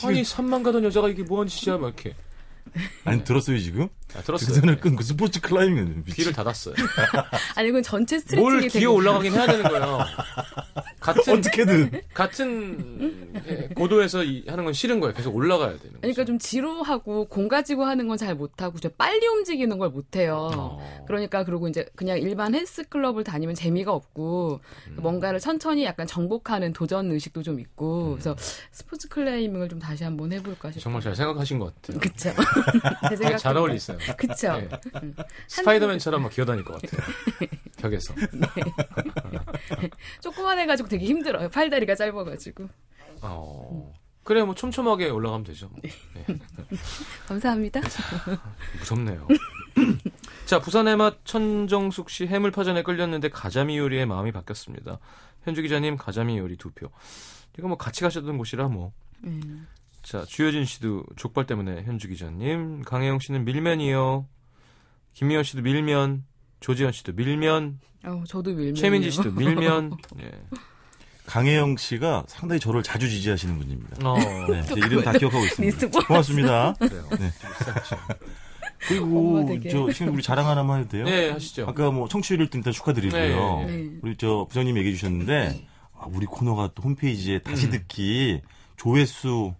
아니 0.03 0.23
산만 0.23 0.63
가던 0.63 0.83
여자가 0.83 1.07
이게 1.09 1.23
뭐하는 1.23 1.47
짓이야 1.47 1.77
막 1.77 1.87
이렇게 1.87 2.15
아니 3.05 3.23
들었어요 3.23 3.57
지금? 3.59 3.89
아, 4.13 4.19
그 4.19 4.23
들었어요. 4.23 4.55
선을 4.55 4.79
끈 4.79 4.95
그 4.95 5.03
스포츠 5.03 5.41
클라이밍은 5.41 6.03
귀를 6.05 6.31
닫았어요. 6.31 6.75
아니 7.55 7.67
이건 7.69 7.83
전체 7.83 8.15
뭘 8.37 8.53
스트레칭이 8.61 8.81
기어 8.81 8.91
올라가긴 8.91 9.33
해야 9.33 9.45
되는 9.47 9.63
거예요. 9.63 9.99
같은 11.01 11.37
어떻게든 11.37 12.01
같은 12.13 13.33
예, 13.47 13.67
고도에서 13.75 14.23
이- 14.23 14.45
하는 14.47 14.63
건 14.63 14.73
싫은 14.73 14.99
거예요. 15.01 15.13
계속 15.13 15.35
올라가야 15.35 15.69
되는 15.71 15.81
거죠. 15.81 15.97
그러니까 16.01 16.25
좀 16.25 16.39
지루하고 16.39 17.25
공 17.25 17.47
가지고 17.47 17.83
하는 17.85 18.07
건 18.07 18.15
잘 18.15 18.33
못하고 18.35 18.79
좀 18.79 18.91
빨리 18.97 19.27
움직이는 19.27 19.77
걸 19.77 19.89
못해요. 19.89 20.49
어. 20.55 21.03
그러니까 21.05 21.43
그리고 21.43 21.67
이제 21.67 21.85
그냥 21.97 22.17
일반 22.17 22.55
헬스 22.55 22.87
클럽을 22.87 23.25
다니면 23.25 23.53
재미가 23.55 23.91
없고 23.91 24.61
음. 24.87 24.97
뭔가를 25.01 25.41
천천히 25.41 25.83
약간 25.83 26.07
정복하는 26.07 26.71
도전 26.71 27.11
의식도 27.11 27.43
좀 27.43 27.59
있고 27.59 28.11
음. 28.11 28.11
그래서 28.13 28.35
스포츠 28.71 29.09
클라이밍을 29.09 29.67
좀 29.67 29.79
다시 29.79 30.05
한번 30.05 30.31
해볼까 30.31 30.69
싶어요. 30.71 30.81
정말 30.81 31.01
잘 31.01 31.13
생각하신 31.13 31.59
것 31.59 31.75
같아요. 31.81 31.99
그쵸. 31.99 32.29
제 33.09 33.15
생각 33.17 33.37
잘 33.37 33.57
어울리세요. 33.57 33.94
그쵸. 34.17 34.57
네. 34.57 34.69
스파이더맨처럼 35.47 36.23
막 36.23 36.31
기어다닐 36.31 36.63
것 36.63 36.81
같아요. 36.81 37.01
벽에서. 37.77 38.13
조그만 40.21 40.59
해가지고 40.59 40.89
되게 40.89 41.05
힘들어요. 41.05 41.49
팔다리가 41.49 41.95
짧아가지고. 41.95 42.67
어. 43.21 43.93
그래 44.23 44.43
뭐 44.43 44.55
촘촘하게 44.55 45.09
올라가면 45.09 45.45
되죠. 45.45 45.69
뭐. 45.69 45.79
네. 45.83 45.91
감사합니다. 47.27 47.81
무섭네요. 48.79 49.27
자, 50.45 50.59
부산의 50.59 50.97
맛 50.97 51.23
천정숙 51.25 52.09
씨 52.09 52.25
해물파전에 52.25 52.83
끌렸는데 52.83 53.29
가자미 53.29 53.77
요리에 53.77 54.05
마음이 54.05 54.31
바뀌었습니다. 54.31 54.99
현주 55.43 55.61
기자님 55.61 55.97
가자미 55.97 56.39
요리 56.39 56.57
두 56.57 56.71
표. 56.71 56.89
이거 57.57 57.67
뭐 57.67 57.77
같이 57.77 58.01
가셨던 58.01 58.37
곳이라 58.37 58.67
뭐. 58.67 58.91
음. 59.23 59.67
자, 60.05 60.23
주효진 60.23 60.65
씨도 60.65 61.03
족발 61.15 61.47
때문에 61.47 61.81
현주 61.83 62.07
기자님, 62.07 62.83
강혜영 62.83 63.17
씨는 63.17 63.43
밀면이요. 63.43 64.27
김미연 65.13 65.43
씨도 65.43 65.63
밀면, 65.63 66.25
조지현 66.59 66.91
씨도 66.91 67.13
밀면, 67.13 67.79
어, 68.05 68.23
저도 68.27 68.53
밀면. 68.53 68.75
최민지 68.75 69.09
씨도 69.09 69.31
밀면. 69.31 69.97
예. 70.21 70.31
강혜영 71.25 71.77
씨가 71.77 72.25
상당히 72.27 72.59
저를 72.59 72.83
자주 72.83 73.09
지지하시는 73.09 73.57
분입니다. 73.57 74.07
어, 74.07 74.15
네, 74.47 74.61
제 74.61 74.75
이름 74.75 75.03
다 75.03 75.11
기억하고 75.11 75.43
있습니다. 75.43 75.87
고맙습니다. 76.05 76.75
네. 77.17 77.31
그리고. 78.87 79.57
저 79.71 79.91
지금 79.91 80.13
우리 80.13 80.21
자랑 80.21 80.47
하나만 80.47 80.81
해도 80.81 80.89
돼요? 80.89 81.05
네, 81.05 81.31
하시죠. 81.31 81.65
아까 81.67 81.89
뭐 81.89 82.07
청취율 82.07 82.45
1등 82.45 82.57
일단 82.57 82.71
축하드리고요. 82.71 83.59
네, 83.61 83.65
네. 83.65 83.91
우리 84.03 84.15
저 84.17 84.45
부장님 84.49 84.77
얘기해 84.77 84.93
주셨는데 84.93 85.65
아, 85.93 86.05
우리 86.09 86.27
코너가 86.27 86.73
또 86.75 86.83
홈페이지에 86.83 87.39
다시 87.39 87.65
음. 87.65 87.71
듣기 87.71 88.41
조회수 88.77 89.55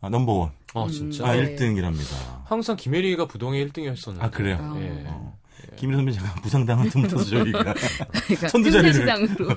아, 0.00 0.08
넘버원 0.08 0.50
어, 0.74 0.86
음. 0.86 0.90
진짜. 0.90 1.26
아 1.26 1.34
네. 1.34 1.54
1등이랍니다. 1.56 2.44
항상 2.44 2.76
김혜리가 2.76 3.26
부동의 3.26 3.68
1등이었었는데. 3.68 4.22
아 4.22 4.30
그래요? 4.30 4.58
아. 4.60 4.76
예. 4.80 5.04
어. 5.06 5.38
김일 5.76 5.96
선배 5.96 6.12
잠깐 6.12 6.42
부상당한 6.42 6.88
틈부터 6.88 7.22
저희가 7.22 7.74
그러니까 7.74 8.48
선두 8.48 8.70
자리를 8.70 8.94
시장으로 8.94 9.54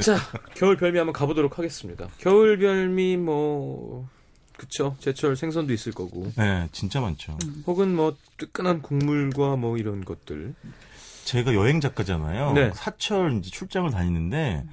자, 0.00 0.16
겨울 0.54 0.76
별미 0.76 0.98
한번 0.98 1.12
가보도록 1.12 1.58
하겠습니다. 1.58 2.08
겨울 2.18 2.58
별미 2.58 3.16
뭐 3.16 4.08
그쵸 4.56 4.96
제철 5.00 5.36
생선도 5.36 5.72
있을 5.72 5.92
거고 5.92 6.30
네 6.36 6.68
진짜 6.72 7.00
많죠. 7.00 7.36
혹은 7.66 7.94
뭐 7.94 8.14
뜨끈한 8.38 8.82
국물과 8.82 9.56
뭐 9.56 9.76
이런 9.78 10.04
것들 10.04 10.54
제가 11.24 11.54
여행 11.54 11.80
작가잖아요. 11.80 12.52
네. 12.52 12.70
사철 12.74 13.38
이제 13.38 13.50
출장을 13.50 13.90
다니는데 13.90 14.64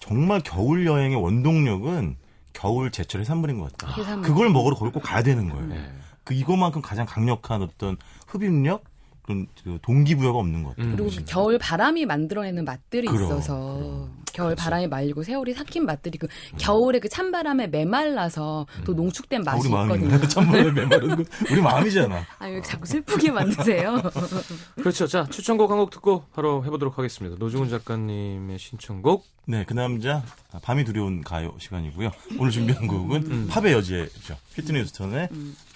정말 0.00 0.40
겨울 0.44 0.86
여행의 0.86 1.20
원동력은 1.20 2.16
겨울 2.64 2.90
제철 2.90 3.20
해산물인 3.20 3.60
것 3.60 3.76
같아요. 3.76 4.00
해산물. 4.00 4.26
그걸 4.26 4.48
먹으러 4.48 4.74
거기 4.74 4.90
꼭 4.90 5.00
가야 5.00 5.22
되는 5.22 5.50
거예요. 5.50 5.66
네. 5.66 5.92
그 6.24 6.32
이거만큼 6.32 6.80
가장 6.80 7.04
강력한 7.04 7.60
어떤 7.60 7.98
흡입력 8.26 8.84
그런 9.24 9.46
그 9.64 9.78
동기부여가 9.82 10.38
없는 10.38 10.62
것 10.62 10.70
같아요. 10.70 10.86
음. 10.86 10.96
그리고 10.96 11.10
그 11.10 11.24
겨울 11.24 11.58
바람이 11.58 12.04
만들어내는 12.06 12.64
맛들이 12.64 13.06
그럼, 13.06 13.24
있어서 13.24 13.54
그럼. 13.54 14.24
겨울 14.34 14.48
그렇지. 14.50 14.62
바람이 14.64 14.86
말리고 14.88 15.22
세월이 15.22 15.54
삭힌 15.54 15.86
맛들이 15.86 16.18
그 16.18 16.26
겨울에 16.58 16.98
그 16.98 17.08
찬바람에 17.08 17.68
메말라서 17.68 18.66
또 18.84 18.92
농축된 18.94 19.42
아, 19.48 19.52
맛이 19.52 19.66
우리 19.68 19.72
마음이 19.74 19.94
있거든요. 20.04 20.28
참말로 20.28 20.72
메마른 20.72 21.08
건 21.16 21.24
우리 21.50 21.60
마음이잖아. 21.62 22.26
아, 22.38 22.46
왜 22.46 22.60
자꾸 22.60 22.84
슬프게 22.86 23.30
만드세요? 23.30 24.02
그렇죠. 24.76 25.06
자 25.06 25.24
추천곡 25.30 25.70
한 25.70 25.78
곡 25.78 25.90
듣고 25.90 26.24
바로 26.34 26.64
해보도록 26.64 26.98
하겠습니다. 26.98 27.36
노중훈 27.38 27.68
작가님의 27.70 28.58
신청곡 28.58 29.24
네, 29.46 29.64
그 29.66 29.72
남자 29.74 30.22
아, 30.52 30.58
밤이 30.62 30.84
두려운 30.84 31.22
가요 31.22 31.54
시간이고요. 31.58 32.10
오늘 32.38 32.50
준비한 32.50 32.86
곡은 32.86 33.48
팝의 33.48 33.72
여제죠. 33.72 34.36
피트니 34.54 34.80
휴스턴의 34.80 35.28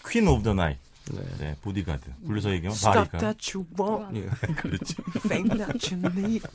퀸 0.08 0.26
오브 0.28 0.42
더 0.42 0.54
나이. 0.54 0.76
네. 1.12 1.22
네, 1.38 1.56
보디가드. 1.62 2.10
불러서 2.26 2.50
얘기하면 2.52 2.72
Stop 2.76 2.94
바리가. 3.10 3.18
that 3.18 3.56
you 3.56 3.66
want. 3.78 4.18
예. 4.18 4.26
그렇죠. 4.54 5.02
Think 5.28 5.56
that 5.58 5.94
you 5.94 6.06
need. 6.16 6.46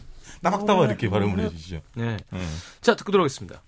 따박따박 0.41 0.89
이렇게 0.89 1.10
발음을 1.10 1.39
해주시죠. 1.39 1.81
네. 1.95 2.17
네. 2.31 2.39
자 2.81 2.95
듣고 2.95 3.12
들어오겠습니다. 3.12 3.62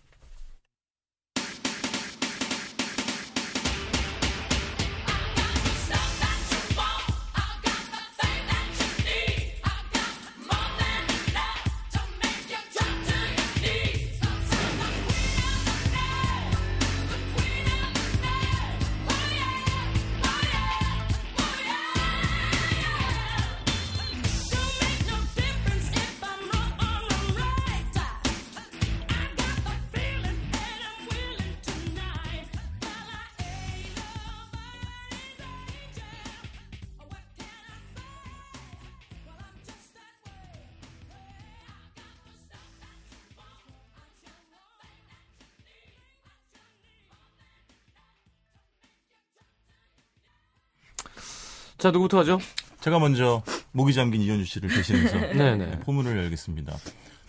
자 51.85 51.91
누구부터 51.91 52.17
하죠? 52.21 52.39
제가 52.81 52.97
먼저 52.97 53.43
목이 53.71 53.93
잠긴 53.93 54.19
이현주 54.19 54.45
씨를 54.45 54.69
대신해서 54.69 55.19
네네. 55.19 55.81
포문을 55.85 56.17
열겠습니다. 56.17 56.75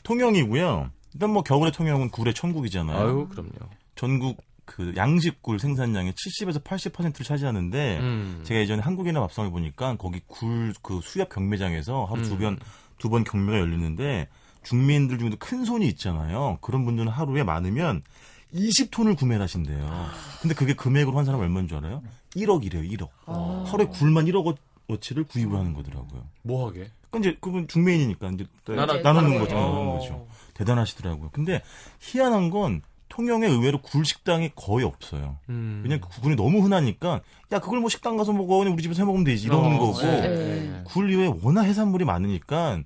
통영이고요. 0.03 0.91
일단 1.13 1.29
뭐 1.31 1.43
겨울에 1.43 1.71
통영은 1.71 2.09
굴의 2.09 2.33
천국이잖아요. 2.33 2.97
아유 2.97 3.29
그럼요. 3.29 3.51
전국 3.97 4.43
그 4.65 4.95
양식굴 4.97 5.59
생산량의 5.59 6.15
70에서 6.15 6.65
80%를 6.65 7.13
차지하는데 7.27 7.99
음. 7.99 8.41
제가 8.45 8.59
예전에 8.61 8.81
한국인의 8.81 9.21
밥상을 9.21 9.51
보니까 9.51 9.97
거기 9.99 10.23
굴 10.27 10.73
그 10.81 11.01
수협 11.03 11.29
경매장에서 11.29 12.07
하루 12.07 12.23
두 12.23 12.37
음. 12.37 12.39
번두 12.39 13.11
번 13.11 13.25
경매가 13.25 13.59
열리는데 13.59 14.27
중매인들 14.63 15.19
중에도 15.19 15.37
큰 15.39 15.67
손이 15.67 15.87
있잖아요. 15.89 16.57
그런 16.63 16.87
분들은 16.87 17.13
하루에 17.13 17.43
많으면 17.43 18.01
20톤을 18.55 19.19
구매를 19.19 19.43
하신대요. 19.43 20.07
근데 20.41 20.55
그게 20.55 20.73
금액으로 20.73 21.19
한 21.19 21.27
사람 21.27 21.43
얼마인 21.43 21.69
줄 21.69 21.77
알아요? 21.77 22.03
1억이래요, 22.37 22.89
1억. 22.93 23.09
아. 23.27 23.65
하루에 23.67 23.87
굴만 23.87 24.27
1억 24.27 24.57
어치를 24.89 25.25
구입을 25.25 25.59
하는 25.59 25.75
거더라고요. 25.75 26.25
뭐 26.43 26.69
하게? 26.69 26.91
그러니까 27.11 27.31
이제 27.31 27.39
그분 27.41 27.67
중매인이니까 27.67 28.29
이제 28.31 28.47
나눠- 28.67 29.01
나누는 29.03 29.39
거죠, 29.39 29.55
나누는 29.55 29.89
어. 29.89 29.99
거죠. 29.99 30.27
대단하시더라고요. 30.55 31.31
근데 31.33 31.63
희한한 32.01 32.51
건 32.51 32.83
통영에 33.09 33.47
의외로 33.47 33.81
굴 33.81 34.05
식당이 34.05 34.51
거의 34.57 34.85
없어요. 34.85 35.39
음. 35.49 35.81
그냥 35.83 36.01
그 36.01 36.21
굴이 36.21 36.35
너무 36.37 36.61
흔하니까 36.63 37.21
야 37.53 37.59
그걸 37.61 37.81
뭐 37.81 37.89
식당 37.89 38.17
가서 38.17 38.33
먹어 38.33 38.59
그냥 38.59 38.75
우리 38.75 38.83
집에서 38.83 39.03
해 39.03 39.07
먹으면 39.07 39.25
되지 39.25 39.47
이러는 39.47 39.77
어, 39.77 39.79
거고 39.79 40.01
네. 40.03 40.83
굴 40.85 41.11
이외에 41.13 41.33
워낙 41.43 41.63
해산물이 41.63 42.05
많으니까 42.05 42.81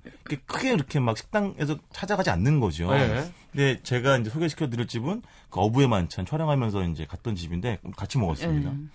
크게 0.45 0.71
그렇게 0.73 0.99
막 0.99 1.17
식당에서 1.17 1.77
찾아가지 1.91 2.29
않는 2.29 2.59
거죠. 2.59 2.91
네. 2.91 3.31
근데 3.51 3.81
제가 3.83 4.17
이제 4.19 4.29
소개시켜 4.29 4.69
드릴 4.69 4.87
집은 4.87 5.23
그 5.49 5.59
어부의 5.59 5.87
만찬 5.89 6.25
촬영하면서 6.25 6.83
이제 6.85 7.05
갔던 7.05 7.35
집인데 7.35 7.79
같이 7.97 8.17
먹었습니다. 8.19 8.69
음. 8.69 8.91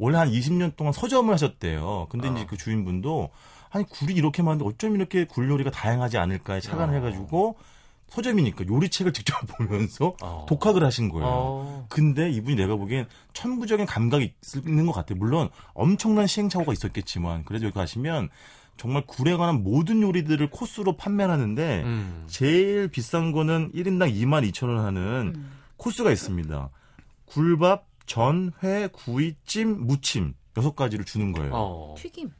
원래 0.00 0.16
한 0.16 0.30
20년 0.30 0.74
동안 0.76 0.92
서점을 0.92 1.32
하셨대요. 1.32 2.06
근데 2.10 2.28
어. 2.28 2.32
이제 2.32 2.46
그 2.46 2.56
주인분도 2.56 3.30
아니 3.70 3.84
굴이 3.84 4.14
이렇게 4.14 4.42
많은데 4.42 4.64
어쩜 4.64 4.96
이렇게 4.96 5.26
굴 5.26 5.48
요리가 5.48 5.70
다양하지 5.70 6.16
않을까에 6.18 6.60
착안을 6.60 6.94
어. 6.94 6.96
해가지고 6.96 7.56
서점이니까 8.08 8.66
요리책을 8.66 9.12
직접 9.14 9.34
보면서 9.46 10.14
어. 10.22 10.46
독학을 10.48 10.82
하신 10.84 11.10
거예요. 11.10 11.26
어. 11.28 11.86
근데 11.90 12.30
이분이 12.30 12.56
내가 12.56 12.76
보기엔 12.76 13.06
천부적인 13.34 13.86
감각이 13.86 14.32
있는 14.66 14.86
것 14.86 14.92
같아요. 14.92 15.18
물론 15.18 15.50
엄청난 15.74 16.26
시행착오가 16.26 16.72
있었겠지만 16.72 17.44
그래도 17.44 17.66
여기 17.66 17.74
가시면 17.74 18.30
정말 18.78 19.04
굴에 19.06 19.36
관한 19.36 19.62
모든 19.62 20.00
요리들을 20.00 20.48
코스로 20.48 20.96
판매를 20.96 21.30
하는데 21.30 21.82
음. 21.84 22.24
제일 22.26 22.88
비싼 22.88 23.32
거는 23.32 23.72
1인당 23.72 24.14
2만 24.14 24.50
2천 24.50 24.74
원 24.74 24.82
하는 24.82 25.34
음. 25.36 25.50
코스가 25.76 26.10
있습니다. 26.10 26.70
굴밥, 27.26 27.89
전, 28.06 28.52
회, 28.62 28.88
구이, 28.92 29.34
찜, 29.44 29.86
무침 29.86 30.34
여섯 30.56 30.74
가지를 30.74 31.04
주는 31.04 31.32
거예요. 31.32 31.50
어. 31.54 31.94
튀김. 31.98 32.30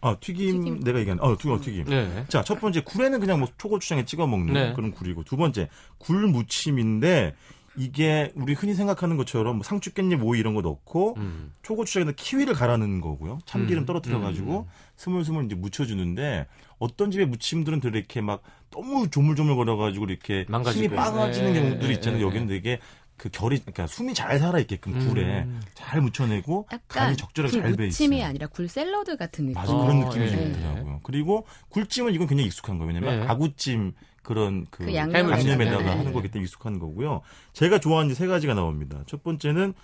아 0.00 0.16
튀김, 0.20 0.58
튀김. 0.64 0.80
내가 0.84 0.98
얘기한 0.98 1.18
어 1.20 1.34
튀김 1.36 1.52
어, 1.52 1.60
튀김. 1.60 1.84
네. 1.86 2.24
자 2.28 2.42
첫 2.42 2.60
번째 2.60 2.82
굴에는 2.82 3.20
그냥 3.20 3.38
뭐 3.40 3.48
초고추장에 3.56 4.04
찍어 4.04 4.26
먹는 4.26 4.52
네. 4.52 4.72
그런 4.74 4.90
굴이고 4.92 5.24
두 5.24 5.36
번째 5.38 5.70
굴 5.96 6.26
무침인데 6.26 7.34
이게 7.76 8.30
우리 8.36 8.52
흔히 8.52 8.74
생각하는 8.74 9.16
것처럼 9.16 9.56
뭐 9.56 9.64
상추 9.64 9.94
깻잎 9.94 10.22
오이 10.22 10.38
이런 10.38 10.54
거 10.54 10.60
넣고 10.60 11.14
음. 11.16 11.52
초고추장에다 11.62 12.12
키위를 12.16 12.52
갈아넣는 12.54 13.00
거고요. 13.00 13.38
참기름 13.46 13.82
음, 13.82 13.86
떨어뜨려 13.86 14.20
가지고 14.20 14.68
스물스물 14.96 15.46
이제 15.46 15.54
묻혀주는데 15.56 16.46
어떤 16.78 17.10
집의 17.10 17.26
무침들은 17.26 17.80
되게 17.80 17.98
이렇게 17.98 18.20
막 18.20 18.42
너무 18.70 19.08
조물조물 19.10 19.56
걸어가지고 19.56 20.04
이렇게. 20.04 20.44
힘이 20.72 20.88
빠가지는 20.94 21.56
예, 21.56 21.60
경우들이 21.62 21.88
예, 21.88 21.92
있잖아요. 21.94 22.20
예, 22.20 22.26
여기는 22.26 22.46
되게 22.46 22.78
그 23.16 23.28
결이 23.30 23.58
그러니까 23.60 23.86
숨이 23.86 24.12
잘 24.14 24.38
살아 24.38 24.58
있게끔 24.58 24.98
굴에 25.08 25.42
음. 25.44 25.60
잘 25.74 26.00
묻혀내고 26.00 26.66
약간 26.72 26.80
간이 27.06 27.16
적절하게 27.16 27.52
잘 27.52 27.62
배 27.62 27.68
있어요. 27.68 27.76
굴무침이 27.76 28.24
아니라 28.24 28.46
굴 28.48 28.68
샐러드 28.68 29.16
같은 29.16 29.46
느낌. 29.46 29.54
맞아 29.54 29.72
어, 29.72 29.82
그런 29.82 30.00
느낌이 30.00 30.30
좀 30.30 30.38
예. 30.40 30.44
있더라고요. 30.46 31.00
그리고 31.04 31.46
굴찜은 31.70 32.12
이건 32.14 32.26
굉장히 32.26 32.46
익숙한 32.46 32.78
거예요. 32.78 32.92
왜냐면 32.92 33.22
예. 33.22 33.26
아구찜 33.28 33.92
그런 34.22 34.66
그, 34.70 34.86
그 34.86 34.94
양념 34.94 35.30
양념에다가 35.30 35.82
네. 35.82 35.88
하는 35.90 36.12
거기 36.12 36.28
때문에 36.30 36.44
익숙한 36.44 36.78
거고요. 36.78 37.20
제가 37.52 37.78
좋아하는 37.78 38.08
게세 38.08 38.26
가지가 38.26 38.54
나옵니다. 38.54 39.02
첫 39.06 39.22
번째는 39.22 39.74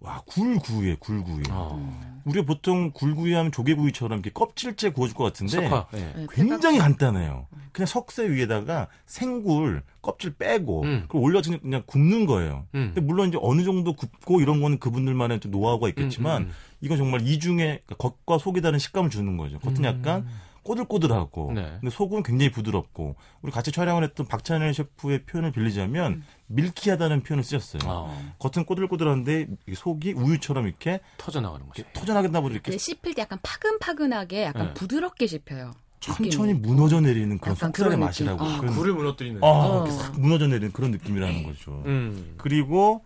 와 0.00 0.22
굴구이에 0.26 0.96
굴구이. 1.00 1.42
어. 1.50 2.20
우리가 2.24 2.46
보통 2.46 2.92
굴구이 2.92 3.32
하면 3.32 3.50
조개구이처럼 3.50 4.18
이렇게 4.18 4.30
껍질째 4.32 4.90
구워줄 4.90 5.16
것 5.16 5.24
같은데 5.24 5.52
석화. 5.52 5.86
예. 5.94 5.98
네, 5.98 6.26
굉장히 6.30 6.78
간단해요. 6.78 7.46
그냥 7.72 7.86
석쇠 7.86 8.30
위에다가 8.30 8.88
생굴 9.06 9.82
껍질 10.02 10.34
빼고 10.34 10.82
음. 10.82 11.00
그걸 11.08 11.22
올려서 11.22 11.50
그냥- 11.50 11.60
그냥 11.62 11.82
굽는 11.86 12.26
거예요. 12.26 12.66
음. 12.74 12.92
근데 12.94 13.00
물론 13.00 13.28
이제 13.28 13.38
어느 13.40 13.62
정도 13.64 13.94
굽고 13.94 14.40
이런 14.40 14.60
거는 14.60 14.78
그분들만의 14.78 15.40
좀 15.40 15.50
노하우가 15.52 15.88
있겠지만 15.88 16.42
음, 16.42 16.46
음, 16.48 16.52
이건 16.80 16.96
정말 16.98 17.22
이중에 17.26 17.80
그러니까 17.86 17.94
겉과 17.96 18.38
속이 18.38 18.60
다른 18.60 18.78
식감을 18.78 19.10
주는 19.10 19.36
거죠. 19.36 19.58
겉은 19.58 19.78
음. 19.78 19.84
약간 19.84 20.26
꼬들꼬들하고 20.68 21.52
네. 21.54 21.62
근데 21.80 21.90
속은 21.90 22.22
굉장히 22.22 22.52
부드럽고 22.52 23.16
우리 23.40 23.50
같이 23.50 23.72
촬영을 23.72 24.04
했던 24.04 24.26
박찬일 24.26 24.74
셰프의 24.74 25.24
표현을 25.24 25.50
빌리자면 25.52 26.22
밀키하다는 26.48 27.22
표현을 27.22 27.42
쓰셨어요. 27.42 27.80
어. 27.90 28.34
겉은 28.38 28.66
꼬들꼬들한데 28.66 29.46
이 29.66 29.74
속이 29.74 30.12
우유처럼 30.12 30.66
이렇게 30.66 31.00
터져 31.16 31.40
나가는 31.40 31.66
거죠. 31.66 31.82
터져 31.94 32.12
나간다 32.12 32.40
보다 32.40 32.52
이렇게 32.52 32.70
근데 32.70 32.78
씹힐 32.78 33.14
때 33.14 33.22
약간 33.22 33.38
파근파근하게 33.42 34.44
약간 34.44 34.66
네. 34.68 34.74
부드럽게 34.74 35.26
씹혀요. 35.26 35.72
천천히 36.00 36.52
느낌이. 36.52 36.68
무너져 36.68 37.00
내리는 37.00 37.38
그런 37.38 37.56
속살의 37.56 37.72
그런 37.96 38.00
맛이라고. 38.00 38.44
어. 38.44 38.58
그런 38.60 38.74
굴을 38.74 38.92
무너뜨리는. 38.92 39.42
아, 39.42 39.46
어. 39.46 39.86
이렇게 39.86 39.90
싹 39.90 40.20
무너져 40.20 40.46
내리는 40.46 40.72
그런 40.72 40.90
느낌이라는 40.92 41.42
거죠. 41.44 41.82
음. 41.86 42.34
그리고 42.36 43.02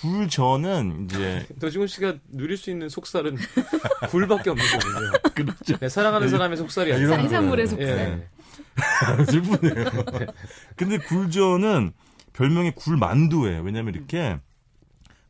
굴전은 0.00 1.04
이제 1.04 1.46
노중훈 1.60 1.88
씨가 1.88 2.14
누릴 2.28 2.56
수 2.56 2.70
있는 2.70 2.88
속살은 2.88 3.36
굴밖에 4.10 4.50
없는 4.50 4.64
거군요. 4.66 5.12
그렇죠. 5.34 5.76
네, 5.78 5.88
사랑하는 5.88 6.28
사람의 6.28 6.56
속살이 6.56 6.92
아, 6.92 6.96
아니라. 6.96 7.16
해산물의. 7.16 7.66
속살. 7.66 7.88
예. 7.88 9.24
슬프네요. 9.26 9.84
근데 10.76 10.98
굴전은 10.98 11.92
별명이 12.32 12.72
굴만두예요. 12.72 13.62
왜냐면 13.62 13.94
이렇게 13.94 14.38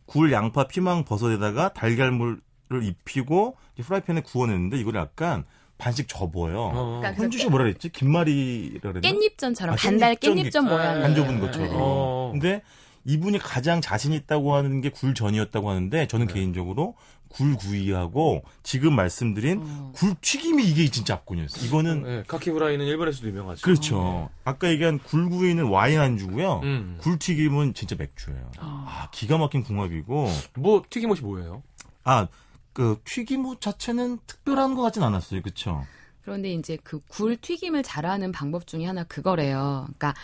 굴, 0.06 0.32
양파, 0.32 0.64
피망, 0.68 1.04
버섯에다가 1.04 1.72
달걀물을 1.72 2.40
입히고 2.82 3.56
이제 3.74 3.82
프라이팬에 3.86 4.22
구워냈는데 4.22 4.76
이걸 4.78 4.94
약간 4.96 5.44
반씩 5.78 6.08
접어요. 6.08 6.70
어. 6.74 6.98
그러니까 7.00 7.22
현주 7.22 7.38
씨 7.38 7.48
뭐라 7.48 7.64
그랬지? 7.64 7.88
김말이라 7.90 8.92
그랬나? 8.92 9.00
깻잎전처럼 9.00 9.70
아, 9.70 9.76
반달 9.76 10.14
깻잎전 10.16 10.50
깻잎전 10.50 10.68
모양. 10.68 11.02
반 11.04 11.14
접은 11.14 11.40
것처럼. 11.40 11.68
어. 11.72 12.30
근데 12.32 12.62
이분이 13.04 13.38
가장 13.38 13.80
자신 13.80 14.12
있다고 14.12 14.54
하는 14.54 14.80
게 14.80 14.90
굴 14.90 15.14
전이었다고 15.14 15.70
하는데 15.70 16.06
저는 16.06 16.26
네. 16.26 16.34
개인적으로 16.34 16.96
굴 17.28 17.54
구이하고 17.56 18.42
지금 18.62 18.94
말씀드린 18.96 19.60
어. 19.62 19.92
굴 19.94 20.14
튀김이 20.20 20.64
이게 20.64 20.88
진짜 20.90 21.14
압권이었어요. 21.14 21.64
이거는 21.64 22.04
예, 22.06 22.24
카키브라이는 22.26 22.84
일본에서도 22.86 23.28
유명하죠. 23.28 23.62
그렇죠. 23.62 24.30
아까 24.44 24.68
얘기한 24.68 24.98
굴 24.98 25.30
구이는 25.30 25.64
와인 25.66 26.00
안주고요. 26.00 26.60
음. 26.64 26.98
굴 27.00 27.18
튀김은 27.18 27.74
진짜 27.74 27.94
맥주예요. 27.96 28.50
아, 28.58 29.08
기가 29.12 29.38
막힌 29.38 29.62
궁합이고. 29.62 30.28
뭐 30.56 30.82
튀김옷이 30.90 31.20
뭐예요? 31.20 31.62
아, 32.04 32.26
그 32.72 33.00
튀김옷 33.04 33.60
자체는 33.60 34.18
특별한 34.26 34.74
것 34.74 34.82
같진 34.82 35.02
않았어요. 35.04 35.40
그렇죠? 35.42 35.86
그런데 36.22 36.52
이제 36.52 36.76
그 36.82 37.00
굴 37.08 37.36
튀김을 37.36 37.82
잘하는 37.84 38.32
방법 38.32 38.66
중에 38.66 38.84
하나 38.86 39.04
그거래요. 39.04 39.84
그러니까 39.86 40.14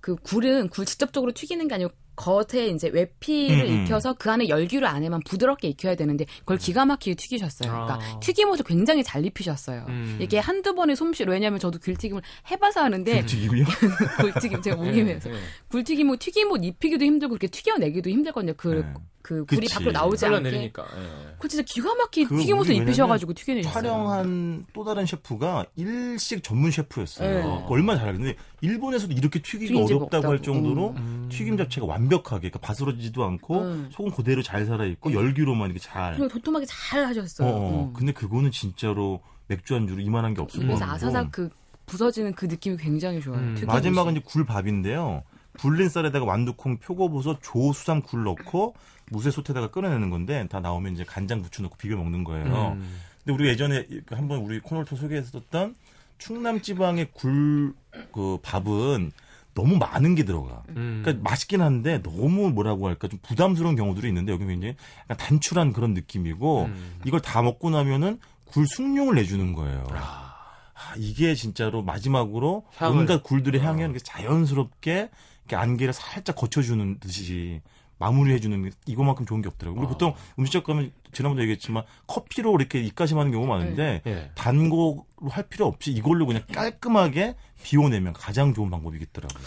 그 0.00 0.14
굴은 0.16 0.68
굴 0.68 0.84
직접적으로 0.84 1.32
튀기는 1.32 1.66
게 1.68 1.74
아니고 1.74 1.90
겉에 2.16 2.68
이제 2.68 2.88
외피를 2.88 3.66
음, 3.66 3.70
음. 3.70 3.82
익혀서 3.82 4.14
그 4.14 4.30
안에 4.30 4.48
열기로 4.48 4.86
안에만 4.86 5.20
부드럽게 5.24 5.68
익혀야 5.68 5.96
되는데 5.96 6.26
그걸 6.40 6.58
기가 6.58 6.84
막히게 6.84 7.14
튀기셨어요. 7.16 7.70
그러니까 7.70 7.94
아. 7.94 8.20
튀김옷을 8.20 8.64
굉장히 8.64 9.02
잘 9.02 9.24
입히셨어요. 9.24 9.86
음. 9.88 10.18
이게 10.20 10.38
한두 10.38 10.74
번의 10.74 10.96
솜씨로 10.96 11.32
왜냐하면 11.32 11.58
저도 11.58 11.78
굴튀김을 11.80 12.22
해봐서 12.50 12.82
하는데 12.82 13.20
굴튀김이요? 13.20 13.64
굴튀김 14.20 14.62
제가 14.62 14.76
무김해서 14.76 15.30
예, 15.30 15.34
예. 15.34 15.38
굴튀김옷 15.68 16.18
튀김옷 16.18 16.64
입히기도 16.64 17.04
힘들고 17.04 17.32
그렇게 17.32 17.48
튀겨내기도 17.48 18.10
힘들거든요. 18.10 18.54
그, 18.56 18.68
네. 18.68 18.94
그 19.24 19.46
굴이 19.46 19.62
그치. 19.62 19.74
밖으로 19.74 19.92
나오지 19.92 20.26
않게. 20.26 20.36
흘러내리니까. 20.36 20.82
예. 20.82 21.34
그 21.38 21.48
진짜 21.48 21.64
기가 21.66 21.94
막히게 21.94 22.28
그 22.28 22.36
튀김옷을 22.40 22.74
우리 22.74 22.82
입히셔가지고 22.82 23.32
튀겨내셨어요. 23.32 23.72
촬영한 23.82 24.66
또 24.74 24.84
다른 24.84 25.06
셰프가 25.06 25.64
일식 25.76 26.42
전문 26.42 26.70
셰프였어요. 26.70 27.28
네. 27.28 27.42
그거 27.42 27.66
얼마나 27.70 28.00
잘하는데 28.00 28.36
일본에서도 28.60 29.14
이렇게 29.14 29.40
튀기가 29.40 29.66
튀긴 29.66 29.86
집 29.86 29.96
어렵다고 29.96 30.26
할 30.28 30.34
없다고. 30.36 30.42
정도로 30.42 30.90
음. 30.98 31.28
튀김 31.32 31.56
자체가 31.56 31.86
완벽하게 31.86 32.50
그러니까 32.50 32.58
바스러지지도 32.58 33.24
않고 33.24 33.60
음. 33.62 33.88
속은 33.92 34.12
그대로 34.12 34.42
잘 34.42 34.66
살아 34.66 34.84
있고 34.84 35.14
열기로만 35.14 35.70
이렇게 35.70 35.80
잘. 35.80 36.12
그리고 36.12 36.28
도톰하게 36.28 36.66
잘 36.66 37.06
하셨어요. 37.06 37.48
어, 37.48 37.50
어. 37.50 37.84
음. 37.86 37.92
근데 37.94 38.12
그거는 38.12 38.50
진짜로 38.50 39.22
맥주 39.46 39.74
안주로 39.74 40.02
이만한 40.02 40.34
게 40.34 40.42
없을 40.42 40.60
것 40.60 40.66
입에서 40.66 40.80
같고. 40.80 40.94
아사삭 40.96 41.32
그 41.32 41.48
부서지는 41.86 42.34
그 42.34 42.44
느낌이 42.44 42.76
굉장히 42.76 43.22
좋아요. 43.22 43.38
음. 43.40 43.56
마지막은 43.66 44.12
이제 44.16 44.22
굴밥인데요. 44.26 45.22
불린 45.58 45.88
쌀에다가 45.88 46.24
완두콩, 46.24 46.78
표고버섯, 46.78 47.38
조, 47.42 47.72
수삼, 47.72 48.02
굴 48.02 48.24
넣고 48.24 48.74
무쇠 49.10 49.30
솥에다가 49.30 49.70
끓여내는 49.70 50.10
건데 50.10 50.46
다 50.50 50.60
나오면 50.60 50.94
이제 50.94 51.04
간장 51.04 51.42
부추 51.42 51.62
넣고 51.62 51.76
비벼 51.76 51.96
먹는 51.96 52.24
거예요. 52.24 52.72
음. 52.76 53.00
근데 53.24 53.32
우리 53.32 53.48
예전에 53.48 53.86
그 54.06 54.14
한번 54.14 54.40
우리 54.40 54.60
통해 54.60 54.84
소개했었던 54.84 55.76
충남 56.18 56.60
지방의 56.60 57.08
굴 57.12 57.74
그 58.12 58.38
밥은 58.42 59.12
너무 59.54 59.76
많은 59.76 60.14
게 60.14 60.24
들어가. 60.24 60.62
음. 60.70 61.02
그러니까 61.04 61.28
맛있긴 61.28 61.60
한데 61.60 62.02
너무 62.02 62.50
뭐라고 62.50 62.88
할까 62.88 63.06
좀 63.06 63.20
부담스러운 63.22 63.76
경우들이 63.76 64.08
있는데 64.08 64.32
여기 64.32 64.44
굉장히 64.46 64.74
약간 65.08 65.16
단출한 65.16 65.72
그런 65.72 65.94
느낌이고 65.94 66.64
음. 66.64 66.94
이걸 67.04 67.20
다 67.20 67.40
먹고 67.42 67.70
나면은 67.70 68.18
굴 68.44 68.66
숭늉을 68.66 69.14
내주는 69.14 69.52
거예요. 69.52 69.86
아. 69.92 70.34
아, 70.74 70.94
이게 70.96 71.34
진짜로 71.36 71.82
마지막으로 71.82 72.64
향을. 72.76 72.98
온갖 72.98 73.22
굴들의 73.22 73.60
어. 73.60 73.64
향이 73.64 73.82
이렇게 73.82 74.00
자연스럽게 74.00 75.10
이렇게 75.44 75.56
안개를 75.56 75.92
살짝 75.92 76.36
거쳐주는 76.36 76.98
듯이 77.00 77.60
마무리해주는 77.98 78.62
게 78.62 78.70
이거만큼 78.86 79.24
좋은 79.24 79.40
게 79.40 79.48
없더라고요. 79.48 79.80
우리 79.80 79.86
아. 79.86 79.90
보통 79.90 80.14
음식점 80.38 80.62
가면 80.64 80.92
지난번에 81.12 81.42
얘기했지만 81.42 81.84
커피로 82.06 82.54
이렇게 82.56 82.80
입가심 82.80 83.18
하는 83.18 83.30
경우가 83.30 83.56
많은데 83.56 84.02
예. 84.06 84.30
단고로 84.34 85.06
할 85.28 85.44
필요 85.48 85.66
없이 85.66 85.92
이걸로 85.92 86.26
그냥 86.26 86.42
깔끔하게 86.52 87.36
비워내면 87.62 88.12
가장 88.12 88.52
좋은 88.52 88.70
방법이겠더라고요. 88.70 89.44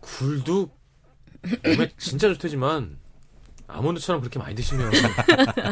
굴도 0.00 0.70
몸에 1.64 1.90
진짜 1.98 2.28
좋대지만 2.28 2.98
아몬드처럼 3.66 4.20
그렇게 4.20 4.38
많이 4.38 4.54
드시면 4.54 4.92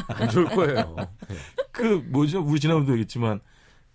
안 0.08 0.28
좋을 0.28 0.46
거예요. 0.46 0.96
예. 1.30 1.36
그 1.70 2.04
뭐죠? 2.08 2.42
우리 2.42 2.58
지난번에도 2.58 2.92
얘기했지만 2.92 3.40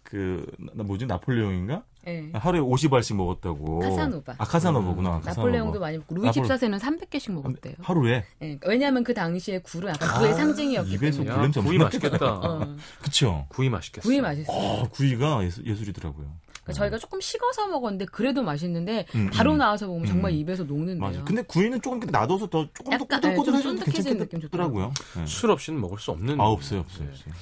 그나 0.04 0.84
뭐지 0.84 1.06
나폴레옹인가? 1.06 1.84
네. 2.10 2.32
하루에 2.34 2.62
50알씩 2.62 3.16
먹었다고. 3.16 3.80
카사노바. 3.80 4.36
아 4.38 4.44
카사노바구나. 4.46 5.10
카사노바. 5.22 5.30
나폴레옹도 5.36 5.80
많이 5.80 5.98
먹고 5.98 6.16
루이 6.16 6.30
14세는 6.30 6.80
300개씩 6.80 7.32
먹었대요. 7.32 7.76
하루에 7.82 8.24
네, 8.40 8.60
왜냐하면 8.66 9.04
그 9.04 9.14
당시에 9.14 9.60
굴은 9.60 9.90
약간 9.90 10.20
구의 10.20 10.34
상징이었기 10.34 10.92
입에서 10.94 11.18
때문에. 11.24 11.34
굴 11.36 11.42
냄새 11.44 11.62
구이 11.62 11.78
맛있겠다. 11.78 12.34
어, 12.34 12.76
그쵸? 13.02 13.46
구이 13.50 13.70
맛있겠어. 13.70 14.08
구이 14.08 14.22
맛있어요. 14.22 14.58
아, 14.84 14.88
구이가 14.90 15.44
예술, 15.44 15.66
예술 15.66 15.88
이더라고요. 15.90 16.26
그러니까 16.64 16.74
저희가 16.74 16.98
조금 17.00 17.20
식어서 17.20 17.68
먹었는데 17.68 18.06
그래도 18.06 18.44
맛있는데 18.44 19.06
음, 19.16 19.30
바로 19.34 19.54
음. 19.54 19.58
나와서 19.58 19.88
먹으면 19.88 20.06
정말 20.08 20.32
음. 20.32 20.38
입에서 20.38 20.64
녹는데요. 20.64 21.00
맞아. 21.00 21.24
근데 21.24 21.42
구이는 21.42 21.82
조금 21.82 21.98
이렇게 21.98 22.12
놔둬서 22.12 22.48
더 22.50 22.68
조금 22.74 22.92
더 22.92 22.94
약간, 22.94 23.22
네, 23.22 23.28
좀 23.28 23.36
꼬들꼬들해져도 23.38 23.76
쫀득해지는 23.78 24.18
느낌 24.20 24.40
괜찮겠더라고요. 24.40 24.94
네. 25.18 25.26
술 25.26 25.50
없이는 25.52 25.80
먹을 25.82 25.98
수 25.98 26.12
없는. 26.12 26.40
아 26.40 26.44
없어요, 26.44 26.82
없어요, 26.82 27.08
네. 27.08 27.12
없어요. 27.12 27.34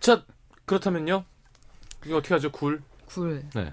자 0.00 0.24
그렇다면요. 0.66 1.24
이거 2.04 2.18
어떻게 2.18 2.34
하죠? 2.34 2.52
굴. 2.52 2.82
굴 3.06 3.42
네. 3.54 3.72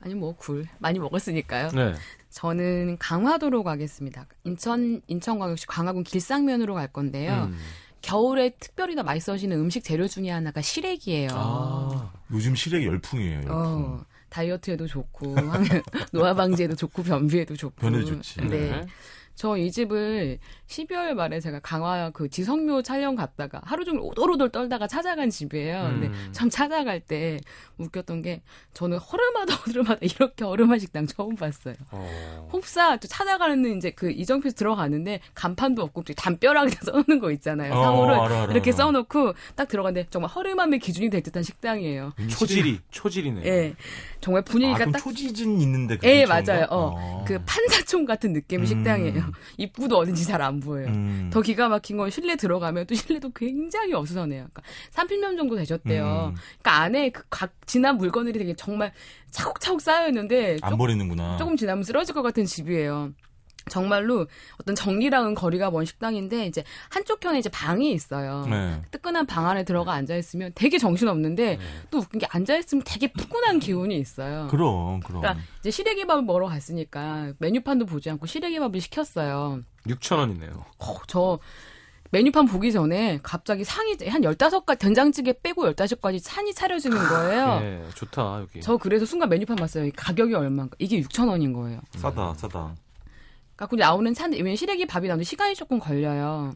아니 0.00 0.14
뭐 0.14 0.32
굴 0.34 0.66
많이 0.78 0.98
먹었으니까요. 0.98 1.68
네. 1.72 1.94
저는 2.30 2.96
강화도로 2.98 3.62
가겠습니다. 3.64 4.26
인천 4.44 5.02
인천광역시 5.08 5.66
광화군 5.66 6.04
길상면으로 6.04 6.74
갈 6.74 6.88
건데요. 6.92 7.48
음. 7.50 7.58
겨울에 8.02 8.50
특별히 8.58 8.94
더 8.94 9.02
맛있어지는 9.02 9.58
음식 9.58 9.84
재료 9.84 10.08
중에 10.08 10.30
하나가 10.30 10.62
시래기예요. 10.62 11.28
아. 11.32 12.12
요즘 12.30 12.54
시래기 12.54 12.86
열풍이에요. 12.86 13.34
열풍. 13.40 13.52
어, 13.52 14.04
다이어트에도 14.30 14.86
좋고 14.86 15.34
노화 16.12 16.32
방지에도 16.34 16.74
좋고 16.76 17.02
변비에도 17.02 17.56
좋고. 17.56 17.76
변에 17.76 18.02
좋지. 18.04 18.40
네. 18.42 18.48
네. 18.48 18.86
저 19.40 19.56
이 19.56 19.72
집을 19.72 20.38
12월 20.66 21.14
말에 21.14 21.40
제가 21.40 21.60
강화 21.60 22.10
그 22.10 22.28
지성묘 22.28 22.82
촬영 22.82 23.16
갔다가 23.16 23.62
하루 23.64 23.86
종일 23.86 24.02
오돌오돌 24.02 24.50
떨다가 24.50 24.86
찾아간 24.86 25.30
집이에요. 25.30 25.88
근데 25.90 26.08
음. 26.08 26.28
전 26.32 26.50
찾아갈 26.50 27.00
때 27.00 27.40
웃겼던 27.78 28.20
게 28.20 28.42
저는 28.74 28.98
허름하다 28.98 29.54
허름하다 29.54 29.98
이렇게 30.02 30.44
허름한 30.44 30.78
식당 30.78 31.06
처음 31.06 31.36
봤어요. 31.36 31.74
어. 31.90 32.48
또 33.00 33.08
찾아가는 33.08 33.76
이제 33.78 33.90
그 33.92 34.10
이정표에서 34.10 34.56
들어가는데 34.56 35.20
간판도 35.34 35.82
없고 35.84 36.02
담벼락에 36.14 36.76
써놓는 36.84 37.18
거 37.18 37.32
있잖아요. 37.32 37.72
어, 37.72 37.82
상호를 37.82 38.14
알아, 38.14 38.42
알아, 38.42 38.52
이렇게. 38.52 38.72
써놓고 38.72 39.32
딱 39.56 39.68
들어갔는데 39.68 40.08
정말 40.10 40.30
허름함의 40.30 40.80
기준이 40.80 41.08
될 41.08 41.22
듯한 41.22 41.42
식당이에요. 41.42 42.12
초질이 42.28 42.80
초질이네. 42.90 43.46
예, 43.46 43.74
정말 44.20 44.40
아, 44.40 44.44
분위기가 44.44 44.78
그럼 44.78 44.92
딱 44.92 44.98
초지진 44.98 45.60
있는데 45.62 45.96
그 45.96 46.06
예? 46.06 46.26
맞아요. 46.26 46.66
어. 46.70 46.94
어. 46.94 47.24
그 47.26 47.38
판사촌 47.46 48.04
같은 48.04 48.32
느낌의 48.34 48.64
음. 48.64 48.66
식당이에요. 48.66 49.29
입구도 49.58 49.96
어딘지 49.98 50.24
잘 50.24 50.40
안 50.42 50.58
보여요. 50.60 50.88
음. 50.88 51.30
더 51.32 51.40
기가 51.42 51.68
막힌 51.68 51.96
건 51.98 52.10
실내 52.10 52.34
들어가면 52.36 52.86
또 52.86 52.94
실내도 52.94 53.30
굉장히 53.34 53.92
어수선해요. 53.94 54.48
그러니까 54.52 54.62
30년 54.92 55.36
정도 55.36 55.56
되셨대요. 55.56 56.32
음. 56.34 56.36
그러니까 56.60 56.80
안에 56.82 57.10
그 57.10 57.22
각 57.30 57.52
지난 57.66 57.96
물건들이 57.96 58.38
되게 58.38 58.54
정말 58.54 58.92
차곡차곡 59.30 59.80
쌓여 59.80 60.08
있는데 60.08 60.56
안 60.62 60.76
버리는구나. 60.76 61.36
조금 61.36 61.56
지나면 61.56 61.84
쓰러질 61.84 62.14
것 62.14 62.22
같은 62.22 62.44
집이에요. 62.44 63.12
정말로 63.68 64.26
어떤 64.60 64.74
정리랑은 64.74 65.34
거리가 65.34 65.70
먼 65.70 65.84
식당인데 65.84 66.46
이제 66.46 66.64
한쪽 66.88 67.20
편에 67.20 67.38
이제 67.38 67.48
방이 67.48 67.92
있어요. 67.92 68.46
네. 68.48 68.80
뜨끈한 68.90 69.26
방 69.26 69.48
안에 69.48 69.64
들어가 69.64 69.92
앉아 69.92 70.16
있으면 70.16 70.52
되게 70.54 70.78
정신 70.78 71.08
없는데 71.08 71.56
네. 71.56 71.64
또 71.90 71.98
웃긴 71.98 72.20
게 72.20 72.26
앉아 72.30 72.56
있으면 72.56 72.82
되게 72.86 73.12
푸근한 73.12 73.58
기운이 73.58 73.96
있어요. 73.98 74.48
그럼 74.50 75.00
그럼. 75.00 75.20
그러니까 75.20 75.44
이제 75.60 75.70
시래기밥을 75.70 76.22
먹으러 76.22 76.46
갔으니까 76.46 77.32
메뉴판도 77.38 77.86
보지 77.86 78.10
않고 78.10 78.26
시래기밥을 78.26 78.80
시켰어요. 78.80 79.60
6천 79.86 80.18
원이네요. 80.18 80.64
어, 80.78 80.96
저 81.06 81.38
메뉴판 82.12 82.46
보기 82.46 82.72
전에 82.72 83.20
갑자기 83.22 83.64
상이 83.64 83.96
한 84.08 84.22
15가지 84.22 84.78
된장찌개 84.78 85.32
빼고 85.40 85.72
15가지 85.72 86.18
산이 86.18 86.54
차려지는 86.54 86.98
거예요. 86.98 87.60
예, 87.62 87.84
좋다 87.94 88.40
여기. 88.40 88.60
저 88.60 88.76
그래서 88.76 89.04
순간 89.06 89.28
메뉴판 89.28 89.56
봤어요. 89.56 89.84
이 89.84 89.90
가격이 89.92 90.34
얼마인가? 90.34 90.74
이게 90.78 91.00
6,000원인 91.00 91.54
거예요. 91.54 91.80
싸다 91.96 92.34
싸다. 92.34 92.74
갖고 93.60 93.76
나오는 93.76 94.12
찬, 94.14 94.32
왜냐면 94.32 94.56
시래기 94.56 94.86
밥이 94.86 95.06
나오는데 95.06 95.24
시간이 95.24 95.54
조금 95.54 95.78
걸려요. 95.78 96.54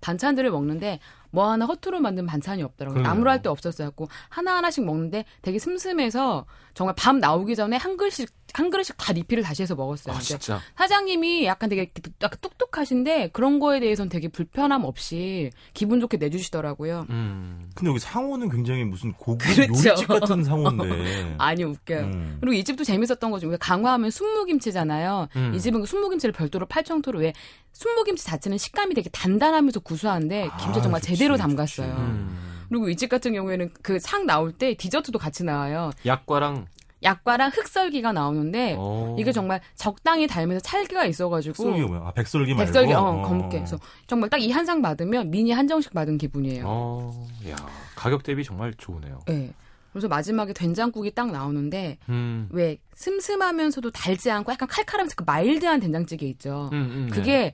반찬들을 0.00 0.50
먹는데 0.50 1.00
뭐 1.30 1.50
하나 1.50 1.66
허투루 1.66 2.00
만든 2.00 2.24
반찬이 2.24 2.62
없더라고요. 2.62 2.94
그러네요. 2.94 3.12
나무랄 3.12 3.32
할데 3.34 3.50
없었어요. 3.50 3.88
갖고 3.88 4.08
하나하나씩 4.30 4.84
먹는데 4.84 5.26
되게 5.42 5.58
슴슴해서 5.58 6.46
정말 6.72 6.94
밥 6.96 7.16
나오기 7.16 7.56
전에 7.56 7.76
한 7.76 7.98
그릇씩, 7.98 8.30
한 8.54 8.70
그릇씩 8.70 8.96
다 8.96 9.12
리필을 9.12 9.42
다시 9.42 9.62
해서 9.62 9.74
먹었어요. 9.74 10.14
아 10.16 10.20
진짜. 10.20 10.60
사장님이 10.76 11.44
약간 11.46 11.68
되게 11.68 11.90
약간 12.22 12.38
똑똑하신데 12.40 13.30
그런 13.32 13.58
거에 13.58 13.80
대해서는 13.80 14.08
되게 14.08 14.28
불편함 14.28 14.84
없이 14.84 15.50
기분 15.74 16.00
좋게 16.00 16.16
내주시더라고요. 16.16 17.06
음. 17.10 17.68
근데 17.74 17.90
여기 17.90 17.98
상호는 18.00 18.48
굉장히 18.48 18.84
무슨 18.84 19.12
고급 19.12 19.38
그렇죠. 19.54 19.88
요리집 19.90 20.08
같은 20.08 20.44
상호인데. 20.44 21.34
아니 21.38 21.64
웃겨요. 21.64 22.00
음. 22.04 22.38
그리고 22.40 22.54
이 22.54 22.64
집도 22.64 22.84
재밌었던 22.84 23.30
거죠. 23.30 23.48
왜 23.48 23.56
강화하면 23.58 24.10
순무김치잖아요. 24.10 25.28
음. 25.36 25.52
이 25.54 25.60
집은 25.60 25.80
그 25.80 25.86
순무김치를 25.86 26.32
별도로 26.32 26.66
팔청토로 26.66 27.18
왜 27.20 27.32
순무김치 27.72 28.24
자체는 28.24 28.58
식감이 28.58 28.94
되게 28.94 29.10
단단하면서 29.10 29.80
구수한데 29.80 30.48
김치 30.60 30.78
아, 30.78 30.82
정말 30.82 31.00
좋지, 31.02 31.14
제대로. 31.14 31.36
담갔어요. 31.36 31.92
음. 31.92 32.38
그리고 32.68 32.88
이 32.88 32.96
집 32.96 33.08
같은 33.10 33.32
경우에는 33.34 33.70
그 33.82 33.98
상 34.00 34.26
나올 34.26 34.50
때 34.52 34.74
디저트도 34.74 35.18
같이 35.18 35.44
나와요. 35.44 35.90
약과랑 36.04 36.66
약과랑 37.06 37.50
흑설기가 37.54 38.12
나오는데 38.12 38.74
어. 38.78 39.16
이게 39.18 39.32
정말 39.32 39.60
적당히 39.76 40.26
달면서 40.26 40.60
찰기가 40.62 41.06
있어가지고 41.06 41.54
백설기가 41.64 41.86
뭐야? 41.88 42.00
아, 42.08 42.12
백설기 42.12 42.54
말고. 42.54 42.66
백설기 42.72 42.92
어, 42.92 43.00
어. 43.00 43.22
검게 43.22 43.58
그래서 43.58 43.78
정말 44.06 44.28
딱 44.28 44.40
이 44.40 44.50
한 44.50 44.66
상 44.66 44.82
받으면 44.82 45.30
미니 45.30 45.52
한정식 45.52 45.94
받은 45.94 46.18
기분이에요. 46.18 46.64
어, 46.66 47.26
야 47.48 47.56
가격 47.94 48.22
대비 48.22 48.42
정말 48.44 48.74
좋으네요. 48.76 49.20
네. 49.26 49.52
그래서 49.92 50.08
마지막에 50.08 50.52
된장국이 50.52 51.12
딱 51.14 51.30
나오는데 51.30 51.96
음. 52.10 52.48
왜 52.52 52.76
슴슴하면서도 52.94 53.92
달지 53.92 54.30
않고 54.30 54.52
약간 54.52 54.68
칼칼하면서 54.68 55.14
그 55.16 55.22
마일드한 55.26 55.80
된장찌개 55.80 56.26
있죠. 56.26 56.68
음, 56.74 56.76
음, 56.76 57.08
네. 57.10 57.16
그게 57.16 57.52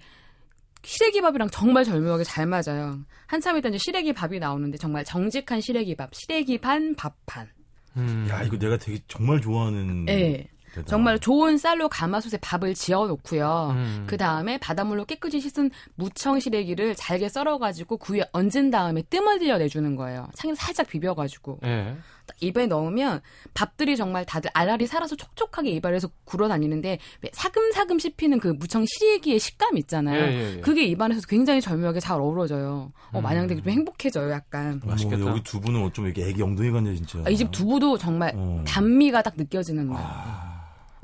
시래기밥이랑 0.84 1.50
정말 1.50 1.84
절묘하게 1.84 2.24
잘 2.24 2.46
맞아요. 2.46 2.98
한참 3.26 3.56
있다 3.56 3.68
이제 3.68 3.78
시래기밥이 3.78 4.40
나오는데 4.40 4.78
정말 4.78 5.04
정직한 5.04 5.60
시래기밥, 5.60 6.14
시래기 6.14 6.58
반, 6.58 6.96
밥 6.96 7.14
반. 7.26 7.48
음. 7.96 8.26
야 8.30 8.42
이거 8.42 8.58
내가 8.58 8.76
되게 8.76 8.98
정말 9.08 9.40
좋아하는. 9.40 10.06
예. 10.08 10.48
데다. 10.74 10.86
정말 10.86 11.18
좋은 11.18 11.58
쌀로 11.58 11.88
가마솥에 11.88 12.38
밥을 12.38 12.74
지어 12.74 13.06
놓고요. 13.06 13.74
음. 13.76 14.04
그 14.06 14.16
다음에 14.16 14.58
바닷물로 14.58 15.04
깨끗이 15.04 15.38
씻은 15.40 15.70
무청 15.96 16.40
시래기를 16.40 16.94
잘게 16.94 17.28
썰어가지고 17.28 17.98
그 17.98 18.14
위에 18.14 18.24
얹은 18.32 18.70
다음에 18.70 19.02
뜸을 19.02 19.38
들여 19.38 19.58
내주는 19.58 19.94
거예요. 19.96 20.28
참기름 20.34 20.54
살짝 20.54 20.88
비벼가지고. 20.88 21.60
예. 21.64 21.96
딱 22.26 22.36
입에 22.40 22.66
넣으면 22.66 23.20
밥들이 23.54 23.96
정말 23.96 24.24
다들 24.24 24.50
알알이 24.54 24.86
살아서 24.86 25.16
촉촉하게 25.16 25.70
입안에서 25.70 26.08
굴어다니는데 26.24 26.98
왜 27.20 27.30
사금사금 27.32 27.98
씹히는 27.98 28.40
그 28.40 28.48
무청 28.48 28.84
시래기의 28.86 29.38
식감 29.38 29.76
있잖아요. 29.78 30.22
예, 30.22 30.32
예, 30.32 30.56
예. 30.56 30.60
그게 30.60 30.84
입안에서 30.84 31.22
굉장히 31.26 31.60
절묘하게 31.60 32.00
잘 32.00 32.20
어우러져요. 32.20 32.92
어, 33.12 33.18
음. 33.18 33.22
마냥 33.22 33.46
되게 33.46 33.60
좀 33.60 33.70
행복해져요, 33.70 34.30
약간. 34.30 34.80
어머, 34.82 34.92
맛있겠다. 34.92 35.26
여기 35.26 35.42
두 35.42 35.60
분은 35.60 35.82
어쩜 35.82 36.06
이렇게 36.06 36.26
애기 36.26 36.42
엉덩이 36.42 36.70
같냐 36.70 36.94
진짜. 36.94 37.18
아, 37.24 37.30
이집 37.30 37.50
두부도 37.50 37.98
정말 37.98 38.32
어. 38.34 38.62
단미가 38.66 39.22
딱 39.22 39.34
느껴지는 39.36 39.88
거예요. 39.88 40.02
아. 40.04 40.52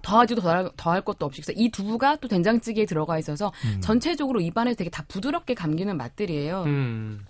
더하지도 0.02 0.40
더할, 0.40 0.70
더할 0.76 1.02
것도 1.02 1.26
없이. 1.26 1.42
그래서 1.42 1.52
이 1.60 1.70
두부가 1.70 2.16
또 2.16 2.28
된장찌개에 2.28 2.86
들어가 2.86 3.18
있어서 3.18 3.52
음. 3.64 3.80
전체적으로 3.80 4.40
입안에서 4.40 4.76
되게 4.76 4.90
다 4.90 5.04
부드럽게 5.08 5.54
감기는 5.54 5.96
맛들이에요. 5.96 6.62
음. 6.64 7.26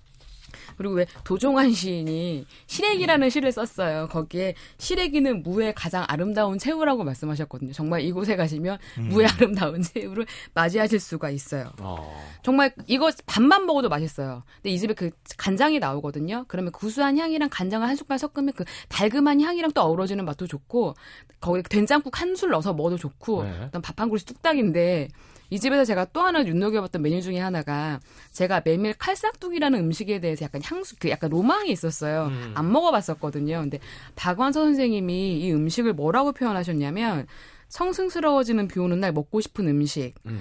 그리고 0.79 0.95
왜 0.95 1.07
도종환 1.25 1.73
시인이 1.73 2.47
시래기라는 2.67 3.29
시를 3.29 3.53
썼어요. 3.53 4.09
거기에 4.09 4.55
시래기는 4.79 5.43
무의 5.43 5.75
가장 5.75 6.05
아름다운 6.09 6.59
새우라고 6.59 7.05
말씀하셨거든요. 7.05 7.73
정말 7.73 8.01
이곳에 8.01 8.37
가시면 8.37 8.79
음. 8.97 9.09
무의 9.11 9.27
아름다운 9.29 9.83
새우를 9.83 10.25
맞이하실 10.55 11.01
수가 11.01 11.29
있어요. 11.31 11.71
어. 11.81 12.17
정말 12.43 12.73
이거 12.87 13.11
밥만 13.27 13.67
먹어도 13.67 13.91
맛있어요. 13.91 14.45
근데 14.57 14.71
이 14.71 14.79
집에 14.79 14.95
그 14.95 15.11
간장이 15.37 15.81
나오거든요. 15.81 16.47
그러면 16.49 16.73
구수한 16.73 17.19
향이랑 17.19 17.51
간장을 17.51 17.87
한 17.87 17.97
숟갈 17.97 18.19
섞으면 18.19 18.53
그 18.55 18.65
달금한 18.89 19.41
향이랑 19.43 19.73
또 19.73 19.83
어우러지는 19.83 20.25
맛도 20.25 20.47
좋고 20.47 20.95
거기에 21.41 21.63
된장국 21.63 22.21
한 22.21 22.29
술 22.39 22.51
넣어서 22.51 22.73
먹어도 22.73 22.97
좋고 22.97 23.43
네. 23.43 23.59
일단 23.65 23.83
밥한 23.83 24.09
그릇이 24.11 24.23
뚝딱인데 24.25 25.09
이 25.51 25.59
집에서 25.59 25.85
제가 25.85 26.07
또 26.07 26.21
하나 26.21 26.43
눈여겨봤던 26.43 27.01
메뉴 27.03 27.23
중에 27.23 27.39
하나가 27.39 28.01
제가 28.33 28.63
메밀 28.65 28.95
칼싹둑이라는 28.95 29.79
음식에 29.79 30.21
대해서 30.21 30.45
약간 30.45 30.61
향수 30.65 30.97
그 30.99 31.09
약간 31.09 31.31
로망이 31.31 31.71
있었어요. 31.71 32.27
음. 32.27 32.53
안 32.55 32.71
먹어봤었거든요. 32.71 33.61
근데 33.61 33.79
박완서 34.15 34.63
선생님이 34.65 35.41
이 35.41 35.53
음식을 35.53 35.95
뭐라고 35.95 36.33
표현하셨냐면 36.33 37.27
성승스러워지는 37.69 38.69
비 38.69 38.79
오는 38.81 39.01
날 39.01 39.13
먹고 39.13 39.41
싶은 39.41 39.69
음식. 39.69 40.15
음. 40.27 40.41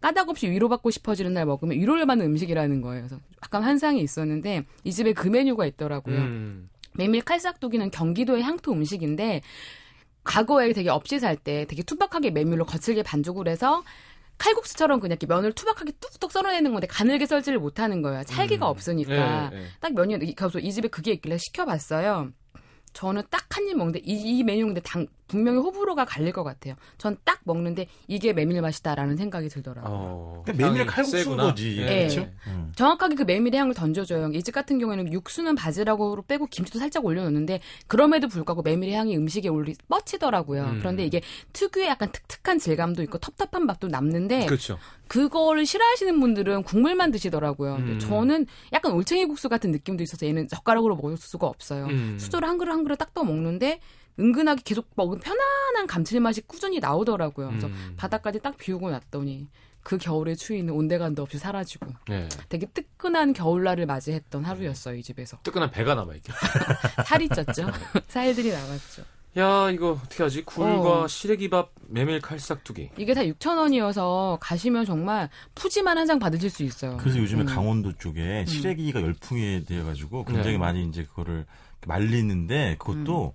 까닭없이 0.00 0.48
위로받고 0.48 0.90
싶어지는 0.92 1.34
날 1.34 1.44
먹으면 1.46 1.76
위로를 1.76 2.06
받는 2.06 2.24
음식이라는 2.26 2.80
거예요. 2.82 3.02
그래서 3.02 3.20
약간 3.42 3.64
환상이 3.64 4.00
있었는데 4.00 4.64
이 4.84 4.92
집에 4.92 5.12
그 5.12 5.26
메뉴가 5.28 5.66
있더라고요. 5.66 6.16
음. 6.16 6.68
메밀 6.94 7.22
칼싹두기는 7.22 7.90
경기도의 7.90 8.42
향토 8.42 8.72
음식인데 8.72 9.42
과거에 10.24 10.72
되게 10.72 10.90
없이 10.90 11.18
살 11.18 11.36
때 11.36 11.64
되게 11.68 11.82
투박하게 11.82 12.30
메밀로 12.30 12.64
거칠게 12.66 13.02
반죽을 13.02 13.48
해서 13.48 13.82
칼국수처럼 14.38 15.00
그냥 15.00 15.12
이렇게 15.20 15.26
면을 15.26 15.52
투박하게 15.52 15.92
뚝뚝 16.00 16.32
썰어내는 16.32 16.72
건데 16.72 16.86
가늘게 16.86 17.26
썰지를 17.26 17.58
못하는 17.58 18.02
거예요. 18.02 18.22
찰기가 18.24 18.66
음. 18.66 18.70
없으니까. 18.70 19.50
예, 19.52 19.56
예. 19.56 19.66
딱 19.80 19.92
면이 19.94 20.34
그래서 20.34 20.58
이 20.58 20.72
집에 20.72 20.88
그게 20.88 21.12
있길래 21.12 21.38
시켜봤어요. 21.38 22.30
저는 22.92 23.22
딱 23.30 23.46
한 23.56 23.68
입 23.68 23.76
먹는데 23.76 24.00
이, 24.04 24.38
이 24.38 24.42
메뉴 24.44 24.64
근데 24.66 24.80
당, 24.80 25.06
분명히 25.28 25.58
호불호가 25.60 26.04
갈릴 26.04 26.32
것 26.32 26.42
같아요. 26.42 26.74
전 26.96 27.16
딱 27.24 27.40
먹는데 27.44 27.86
이게 28.06 28.32
메밀 28.32 28.60
맛이다라는 28.62 29.16
생각이 29.16 29.48
들더라고요. 29.48 29.92
어. 29.92 30.42
그러니까 30.44 30.66
메밀 30.66 30.86
칼국수인 30.86 31.24
세구나. 31.24 31.42
거지. 31.44 31.78
예. 31.78 31.86
그렇죠? 32.08 32.26
음. 32.46 32.72
정확하게 32.74 33.14
그 33.16 33.22
메밀의 33.22 33.58
향을 33.60 33.74
던져줘요. 33.74 34.30
이 34.32 34.42
집 34.42 34.52
같은 34.52 34.78
경우에는 34.78 35.12
육수는 35.12 35.54
바지락으로 35.54 36.22
빼고 36.22 36.46
김치도 36.46 36.78
살짝 36.78 37.04
올려놓는데 37.04 37.60
그럼에도 37.86 38.28
불구하고 38.28 38.62
메밀의 38.62 38.94
향이 38.94 39.16
음식에 39.16 39.48
올리 39.48 39.74
뻗치더라고요. 39.88 40.64
음. 40.64 40.76
그런데 40.78 41.04
이게 41.04 41.20
특유의 41.52 41.86
약간 41.88 42.10
특특한 42.12 42.58
질감도 42.58 43.02
있고 43.02 43.18
텁텁한 43.18 43.66
맛도 43.66 43.88
남는데 43.88 44.46
그렇죠. 44.46 44.78
그거를 45.08 45.66
싫어하시는 45.66 46.18
분들은 46.20 46.62
국물만 46.62 47.10
드시더라고요. 47.10 47.76
음. 47.76 47.98
저는 47.98 48.46
약간 48.72 48.92
올챙이 48.92 49.26
국수 49.26 49.48
같은 49.48 49.70
느낌도 49.70 50.02
있어서 50.02 50.26
얘는 50.26 50.48
젓가락으로 50.48 50.96
먹을 50.96 51.16
수가 51.18 51.46
없어요. 51.46 51.86
음. 51.86 52.16
수저를 52.18 52.48
한 52.48 52.56
그릇 52.58 52.72
한 52.72 52.84
그릇 52.84 52.96
딱 52.96 53.12
떠 53.14 53.24
먹는데 53.24 53.80
은근하게 54.18 54.62
계속 54.64 54.88
먹으면 54.96 55.20
편안한 55.20 55.86
감칠맛이 55.86 56.42
꾸준히 56.46 56.80
나오더라고요. 56.80 57.48
그래서 57.48 57.66
음. 57.68 57.94
바닥까지 57.96 58.40
딱 58.40 58.56
비우고 58.56 58.90
났더니 58.90 59.48
그 59.82 59.96
겨울의 59.96 60.36
추위는 60.36 60.74
온데간도 60.74 61.22
없이 61.22 61.38
사라지고 61.38 61.86
예. 62.10 62.28
되게 62.48 62.66
뜨끈한 62.66 63.32
겨울날을 63.32 63.86
맞이했던 63.86 64.44
하루였어요 64.44 64.96
이 64.96 65.02
집에서 65.02 65.38
뜨끈한 65.44 65.70
배가 65.70 65.94
남아 65.94 66.14
있겠. 66.16 66.34
살이 67.06 67.28
쪘죠 67.28 67.72
살들이 68.08 68.50
남았죠 68.50 69.02
야 69.38 69.70
이거 69.70 69.92
어떻게 69.92 70.22
하지? 70.24 70.42
굴과 70.44 71.02
어. 71.04 71.06
시래기밥 71.08 71.70
메밀 71.86 72.20
칼싹두기. 72.20 72.90
이게 72.98 73.14
다 73.14 73.22
6,000원이어서 73.22 74.38
가시면 74.40 74.84
정말 74.84 75.30
푸짐한 75.54 75.96
한 75.96 76.06
장 76.06 76.18
받으실 76.18 76.50
수 76.50 76.64
있어요. 76.64 76.96
그래서 76.98 77.18
요즘에 77.18 77.42
음. 77.42 77.46
강원도 77.46 77.92
쪽에 77.96 78.44
시래기가 78.46 79.00
열풍이 79.00 79.64
되어가지고 79.64 80.24
굉장히 80.24 80.52
네. 80.52 80.58
많이 80.58 80.84
이제 80.84 81.04
그거를 81.04 81.46
말리는데 81.86 82.76
그것도 82.78 83.34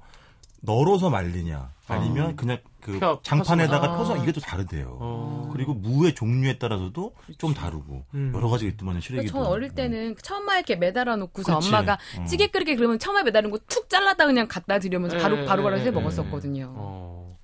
널어서 0.66 1.10
말리냐 1.10 1.72
아니면 1.88 2.32
어. 2.32 2.36
그냥 2.38 2.58
그 2.80 2.98
펴- 3.00 3.20
장판에다가 3.22 3.82
펴서 3.82 3.98
펴서 3.98 4.14
아. 4.16 4.18
이게 4.24 4.32
또 4.32 4.40
다르대요. 4.40 4.98
어. 5.00 5.50
그리고 5.54 5.74
무의 5.74 6.16
종류에 6.16 6.58
따라서도 6.58 7.14
좀 7.38 7.54
다르고 7.54 8.06
음. 8.14 8.32
여러 8.34 8.48
가지가 8.48 8.72
있더만요 8.72 9.02
시래기도. 9.02 9.32
그러니까 9.34 9.46
전 9.50 9.54
어릴 9.54 9.76
때는 9.76 10.16
처음에 10.22 10.56
이렇게 10.56 10.76
매달아 10.78 11.18
놓고서. 11.18 11.58
엄마가 11.58 11.98
음. 12.20 12.26
찌개 12.26 12.48
끓이게 12.48 12.76
그러면 12.76 12.98
처음에 13.00 13.24
매달은 13.24 13.52
거 13.52 13.60
툭 13.68 13.90
잘랐다 13.90 14.26
그냥 14.26 14.48
갖다 14.48 14.80
드리면서 14.80 15.18
바로 15.18 15.38
예, 15.42 15.46
바로 15.46 15.64
바로 15.64 15.78
예, 15.78 15.82
해 15.82 15.86
예, 15.88 15.92
먹었었거든요. 15.92 16.74
어. 16.76 17.38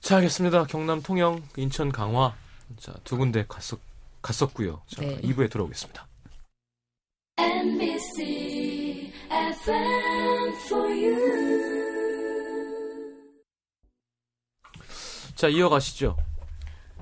자, 0.00 0.16
알겠습니다. 0.16 0.64
경남 0.64 1.02
통영, 1.02 1.42
인천 1.56 1.90
강화. 1.92 2.34
자, 2.78 2.92
두 3.04 3.16
군데 3.16 3.44
갔었, 3.48 3.78
갔었고요. 4.22 4.82
자, 4.88 5.02
네. 5.02 5.20
2부에 5.20 5.50
돌아오겠습니다. 5.50 6.06
NBC 7.38 9.12
자, 15.38 15.46
이어가시죠. 15.46 16.16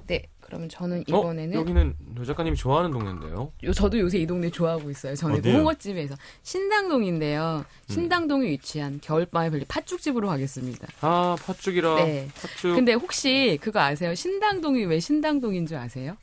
네, 0.08 0.22
그러면 0.40 0.68
저는 0.68 0.98
어? 0.98 1.02
이번에는 1.08 1.54
여기는 1.58 1.96
노 2.14 2.22
작가님이 2.26 2.54
좋아하는 2.54 2.90
동네인데요. 2.90 3.50
요, 3.64 3.72
저도 3.72 3.98
요새 3.98 4.18
이 4.18 4.26
동네 4.26 4.50
좋아하고 4.50 4.90
있어요. 4.90 5.14
어디요? 5.14 5.54
홍어집에서 5.56 6.14
신당동인데요. 6.42 7.64
음. 7.66 7.92
신당동에 7.92 8.46
위치한 8.50 9.00
겨울밤에 9.02 9.48
별리 9.48 9.64
팥죽집으로 9.64 10.28
가겠습니다. 10.28 10.86
아, 11.00 11.34
팥죽이라. 11.46 11.94
네. 12.04 12.28
팥죽. 12.34 12.74
근데 12.76 12.92
혹시 12.92 13.58
그거 13.62 13.80
아세요? 13.80 14.14
신당동이 14.14 14.84
왜 14.84 15.00
신당동인 15.00 15.66
줄 15.66 15.78
아세요? 15.78 16.14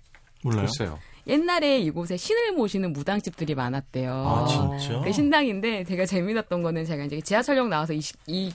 몰라요. 0.44 0.68
글쎄요. 0.68 1.00
옛날에 1.26 1.80
이곳에 1.80 2.16
신을 2.16 2.52
모시는 2.52 2.94
무당집들이 2.94 3.56
많았대요. 3.56 4.12
아 4.14 4.46
진짜? 4.46 5.00
그 5.02 5.12
신당인데 5.12 5.86
제가 5.86 6.06
재미났던 6.06 6.62
거는 6.62 6.86
제가 6.86 7.06
이제 7.06 7.20
지하철역 7.22 7.70
나와서 7.70 7.94
이, 7.94 8.02
시- 8.02 8.14
이 8.28 8.52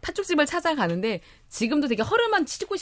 팥죽집을 0.00 0.46
찾아가는데 0.46 1.20
지금도 1.48 1.88
되게 1.88 2.02
허름한 2.02 2.46
시골 2.46 2.78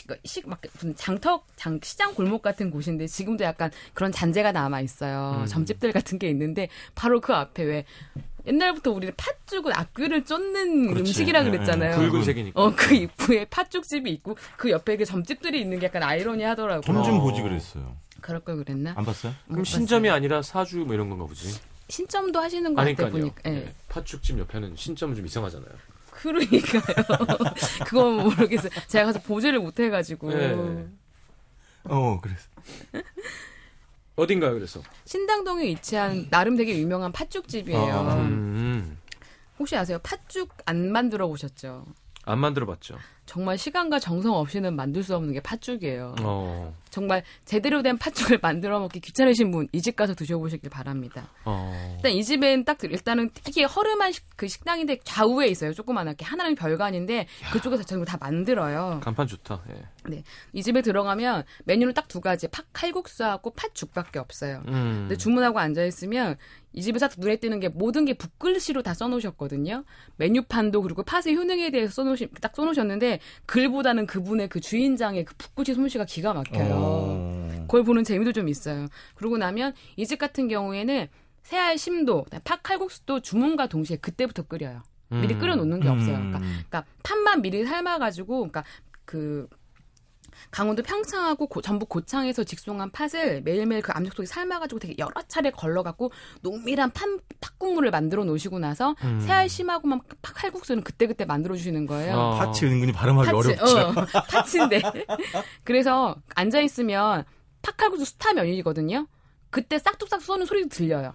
막 0.46 0.60
장터 0.96 1.42
장 1.56 1.80
시장 1.82 2.14
골목 2.14 2.42
같은 2.42 2.70
곳인데 2.70 3.06
지금도 3.06 3.44
약간 3.44 3.70
그런 3.94 4.12
잔재가 4.12 4.52
남아 4.52 4.80
있어요. 4.82 5.40
음. 5.42 5.46
점집들 5.46 5.92
같은 5.92 6.18
게 6.18 6.28
있는데 6.30 6.68
바로 6.94 7.20
그 7.20 7.34
앞에 7.34 7.62
왜 7.64 7.84
옛날부터 8.46 8.92
우리는 8.92 9.12
팥죽은 9.16 9.72
악귀를 9.74 10.24
쫓는 10.24 10.88
그렇지. 10.88 11.00
음식이라 11.00 11.44
예, 11.44 11.50
그랬잖아요. 11.50 11.92
예. 11.92 11.96
붉은색이니까. 11.96 12.60
어, 12.60 12.72
그 12.74 12.94
입구에 12.94 13.44
팥죽집이 13.46 14.10
있고 14.12 14.36
그 14.56 14.70
옆에 14.70 14.96
그 14.96 15.04
점집들이 15.04 15.60
있는 15.60 15.78
게 15.78 15.86
약간 15.86 16.02
아이러니하더라고요. 16.02 16.80
돈좀 16.80 17.18
어. 17.18 17.20
보지 17.20 17.42
그랬어요. 17.42 17.96
그럴 18.20 18.40
걸 18.40 18.56
그랬나? 18.56 18.94
안 18.96 19.04
봤어요? 19.04 19.34
그럼 19.46 19.58
못 19.58 19.64
신점이 19.64 20.08
봤어요. 20.08 20.16
아니라 20.16 20.42
사주 20.42 20.78
뭐 20.78 20.94
이런 20.94 21.08
건가 21.10 21.26
보지. 21.26 21.60
신점도 21.90 22.38
하시는 22.40 22.74
거 22.74 22.82
같아. 22.82 23.08
보니까. 23.10 23.36
예. 23.46 23.50
네. 23.50 23.74
팥죽집 23.88 24.38
옆에는 24.38 24.76
신점은 24.76 25.14
좀 25.14 25.26
이상하잖아요. 25.26 25.70
그러니까요. 26.22 26.82
그건 27.86 28.16
모르겠어요. 28.24 28.70
제가 28.88 29.06
가서 29.06 29.20
보지를 29.20 29.60
못해가지고. 29.60 30.30
네. 30.30 30.86
어 31.84 32.20
그랬어. 32.20 32.48
어딘가요, 34.16 34.54
그래서? 34.54 34.82
신당동에 35.04 35.64
위치한 35.66 36.28
나름 36.28 36.56
되게 36.56 36.76
유명한 36.76 37.12
팥죽집이에요. 37.12 37.78
아, 37.94 38.14
음, 38.16 38.98
혹시 39.58 39.76
아세요? 39.76 39.98
팥죽 40.02 40.52
안 40.66 40.90
만들어 40.90 41.28
보셨죠? 41.28 41.86
안 42.24 42.38
만들어 42.40 42.66
봤죠. 42.66 42.98
정말 43.28 43.58
시간과 43.58 43.98
정성 43.98 44.34
없이는 44.34 44.74
만들 44.74 45.02
수 45.02 45.14
없는 45.14 45.34
게 45.34 45.40
팥죽이에요. 45.40 46.14
어, 46.22 46.74
정말 46.88 47.22
제대로 47.44 47.82
된 47.82 47.98
팥죽을 47.98 48.38
만들어 48.42 48.80
먹기 48.80 49.00
귀찮으신 49.00 49.50
분 49.50 49.68
이 49.72 49.82
집 49.82 49.96
가서 49.96 50.14
드셔보시길 50.14 50.70
바랍니다. 50.70 51.28
어. 51.44 51.92
일단 51.96 52.12
이 52.12 52.24
집엔 52.24 52.64
딱 52.64 52.78
들- 52.78 52.90
일단은 52.90 53.30
되게 53.34 53.64
허름한 53.64 54.12
식- 54.12 54.24
그 54.36 54.48
식당인데 54.48 55.00
좌우에 55.04 55.46
있어요. 55.48 55.74
조그만하게 55.74 56.24
하나는 56.24 56.54
별관인데 56.54 57.26
그쪽에서 57.52 57.82
전부 57.82 58.06
다 58.06 58.16
만들어요. 58.18 59.00
간판 59.04 59.26
좋다. 59.26 59.62
예. 60.10 60.22
이 60.54 60.62
집에 60.62 60.80
들어가면 60.80 61.44
메뉴는 61.66 61.92
딱 61.92 62.08
두 62.08 62.22
가지 62.22 62.48
팥 62.48 62.64
칼국수하고 62.72 63.50
팥죽밖에 63.50 64.18
없어요. 64.18 64.62
음. 64.68 65.00
근데 65.02 65.16
주문하고 65.18 65.58
앉아 65.58 65.84
있으면 65.84 66.36
이 66.78 66.82
집에서 66.82 67.08
눈에 67.18 67.34
띄는 67.36 67.58
게 67.58 67.68
모든 67.68 68.04
게 68.04 68.14
붓글씨로 68.14 68.82
다 68.82 68.94
써놓으셨거든요. 68.94 69.82
메뉴판도 70.16 70.80
그리고 70.82 71.02
팥의 71.02 71.34
효능에 71.36 71.72
대해서 71.72 71.92
써놓으시 71.92 72.28
딱 72.40 72.54
써놓으셨는데 72.54 73.18
글보다는 73.46 74.06
그분의 74.06 74.48
그 74.48 74.60
주인장의 74.60 75.24
그 75.24 75.34
붓글씨 75.36 75.74
솜씨가 75.74 76.04
기가 76.04 76.34
막혀요. 76.34 76.68
어. 76.70 77.48
그걸 77.62 77.82
보는 77.82 78.04
재미도 78.04 78.32
좀 78.32 78.48
있어요. 78.48 78.86
그러고 79.16 79.38
나면 79.38 79.74
이 79.96 80.06
집 80.06 80.18
같은 80.20 80.46
경우에는 80.48 81.08
새알 81.42 81.78
심도, 81.78 82.24
팥 82.44 82.62
칼국수도 82.62 83.20
주문과 83.20 83.66
동시에 83.66 83.96
그때부터 83.96 84.42
끓여요. 84.44 84.82
미리 85.10 85.34
음. 85.34 85.38
끓여놓는 85.40 85.80
게 85.80 85.88
없어요. 85.88 86.14
음. 86.16 86.30
그러니까, 86.30 86.38
그러니까 86.38 86.84
팥만 87.02 87.42
미리 87.42 87.64
삶아가지고, 87.64 88.36
그러니까 88.38 88.64
그 89.04 89.48
강원도 90.50 90.82
평창하고 90.82 91.46
고- 91.46 91.60
전북 91.62 91.88
고창에서 91.88 92.44
직송한 92.44 92.90
팥을 92.90 93.42
매일매일 93.42 93.82
그 93.82 93.92
압력 93.92 94.14
속에 94.14 94.26
삶아가지고 94.26 94.78
되게 94.78 94.94
여러 94.98 95.12
차례 95.28 95.50
걸러갖고 95.50 96.10
농밀한 96.42 96.90
팥, 96.92 97.08
팥국물을 97.40 97.90
만들어 97.90 98.24
놓으시고 98.24 98.58
나서 98.58 98.94
음. 99.04 99.20
새알 99.20 99.48
심하고만 99.48 100.00
팥 100.22 100.34
칼국수는 100.34 100.82
그때그때 100.84 101.24
만들어 101.24 101.54
주시는 101.56 101.86
거예요. 101.86 102.16
어. 102.16 102.38
파츠 102.38 102.64
은근히 102.64 102.92
발음하기 102.92 103.30
파츠, 103.30 103.48
어렵죠. 103.48 103.76
어, 104.00 104.04
파츠인데. 104.28 104.82
그래서 105.64 106.16
앉아 106.34 106.60
있으면 106.60 107.24
팥칼국수 107.62 108.04
수타면이거든요. 108.04 109.06
그때 109.50 109.78
싹둑싹 109.78 110.20
쏘는 110.22 110.46
소리도 110.46 110.68
들려요. 110.68 111.14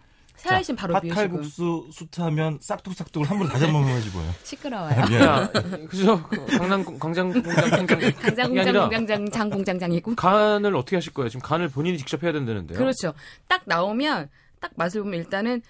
새알심 0.49 0.75
바로 0.75 0.99
비우시고. 0.99 1.15
팥칼국수 1.15 1.87
수트하면 1.91 2.59
싹둑싹둑을 2.61 3.29
한번 3.29 3.47
다시 3.47 3.63
한번 3.65 3.85
해주고요. 3.87 4.29
시끄러워요. 4.43 4.95
야, 5.15 5.49
그죠? 5.89 6.21
그 6.29 6.45
강남 6.57 6.83
광장 6.99 7.31
공장 7.31 7.69
공장 7.87 7.87
강장 8.21 8.49
공장 8.53 8.73
공장장 8.89 9.29
장 9.31 9.49
공장 9.49 9.79
장이고. 9.79 10.15
간을 10.15 10.75
어떻게 10.75 10.97
하실 10.97 11.13
거예요? 11.13 11.29
지금 11.29 11.41
간을 11.41 11.69
본인이 11.69 11.97
직접 11.97 12.21
해야 12.23 12.31
된다는데요. 12.33 12.77
그렇죠. 12.77 13.13
딱 13.47 13.61
나오면 13.65 14.29
딱 14.59 14.71
맛을 14.75 15.01
보면 15.03 15.19
일단은 15.19 15.61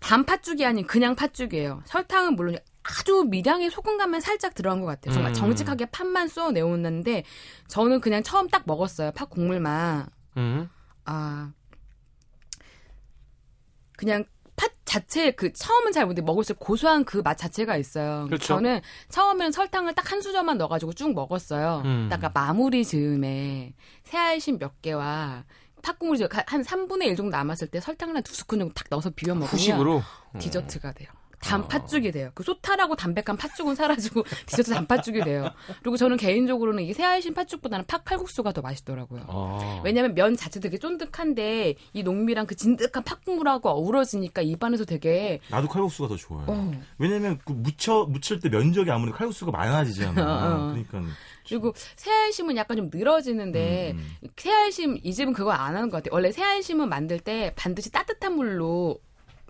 단 0.00 0.24
팥죽이 0.24 0.64
아닌 0.64 0.86
그냥 0.86 1.14
팥죽이에요. 1.14 1.82
설탕은 1.86 2.34
물론 2.36 2.56
아주 2.84 3.24
미량의 3.28 3.70
소금간만 3.70 4.20
살짝 4.20 4.54
들어간 4.54 4.80
것 4.80 4.86
같아요. 4.86 5.14
정말 5.14 5.30
음. 5.30 5.34
정직하게 5.34 5.86
팥만 5.86 6.28
쏘아 6.28 6.50
내오는데 6.50 7.22
저는 7.68 8.00
그냥 8.00 8.22
처음 8.22 8.48
딱 8.48 8.62
먹었어요. 8.66 9.12
팥 9.12 9.30
국물만. 9.30 10.06
음. 10.36 10.68
아 11.04 11.52
그냥 14.02 14.24
팥 14.56 14.70
자체 14.84 15.30
그 15.30 15.52
처음은 15.52 15.92
잘 15.92 16.04
모르는데 16.04 16.22
먹을수록 16.26 16.58
고소한 16.58 17.04
그 17.04 17.22
맛 17.22 17.38
자체가 17.38 17.76
있어요. 17.76 18.24
그렇죠. 18.26 18.46
저는 18.46 18.80
처음에는 19.08 19.52
설탕을 19.52 19.94
딱 19.94 20.10
한 20.12 20.20
수저만 20.20 20.58
넣어가지고 20.58 20.92
쭉 20.92 21.14
먹었어요. 21.14 21.82
음. 21.84 22.10
마무리 22.34 22.84
즈음에 22.84 23.74
새알심 24.04 24.58
몇 24.58 24.82
개와 24.82 25.44
팥국물이 25.82 26.26
한 26.46 26.62
3분의 26.62 27.04
1 27.06 27.16
정도 27.16 27.30
남았을 27.36 27.68
때 27.68 27.80
설탕을 27.80 28.16
한 28.16 28.22
두 28.24 28.34
스푼 28.34 28.58
정도 28.58 28.74
딱 28.74 28.86
넣어서 28.90 29.10
비벼 29.10 29.34
먹으면 29.34 29.48
후식으로 29.48 30.02
디저트가 30.38 30.92
돼요. 30.92 31.08
단 31.42 31.60
어. 31.60 31.68
팥죽이 31.68 32.12
돼요. 32.12 32.30
그 32.34 32.42
소탈하고 32.42 32.94
담백한 32.94 33.36
팥죽은 33.36 33.74
사라지고 33.74 34.22
디저트 34.46 34.70
단 34.70 34.86
팥죽이 34.86 35.20
돼요. 35.22 35.50
그리고 35.82 35.96
저는 35.96 36.16
개인적으로는 36.16 36.84
이게 36.84 36.94
새알심 36.94 37.34
팥죽보다는 37.34 37.84
팥칼국수가 37.86 38.52
더 38.52 38.62
맛있더라고요. 38.62 39.24
어. 39.26 39.82
왜냐면 39.84 40.14
면 40.14 40.36
자체 40.36 40.60
되게 40.60 40.78
쫀득한데 40.78 41.74
이 41.92 42.02
농미랑 42.02 42.46
그 42.46 42.54
진득한 42.54 43.02
팥국물하고 43.02 43.68
어우러지니까 43.68 44.42
입안에서 44.42 44.84
되게 44.84 45.40
나도 45.50 45.68
칼국수가 45.68 46.08
더 46.08 46.16
좋아요. 46.16 46.44
어. 46.46 46.72
왜냐면 46.98 47.38
그 47.44 47.52
묻혀 47.52 48.04
묻힐 48.04 48.40
때 48.40 48.48
면적이 48.48 48.90
아무리 48.90 49.10
칼국수가 49.12 49.50
많아지잖아. 49.50 50.22
어, 50.22 50.54
어. 50.54 50.66
그러니까 50.68 51.02
그리고 51.46 51.74
새알심은 51.96 52.56
약간 52.56 52.76
좀 52.76 52.90
늘어지는데 52.92 53.92
음, 53.96 54.16
새알심 54.36 55.00
이 55.02 55.12
집은 55.12 55.32
그거 55.32 55.50
안 55.50 55.74
하는 55.74 55.90
것 55.90 55.98
같아요. 55.98 56.14
원래 56.14 56.30
새알심은 56.30 56.88
만들 56.88 57.18
때 57.18 57.52
반드시 57.56 57.90
따뜻한 57.90 58.36
물로 58.36 59.00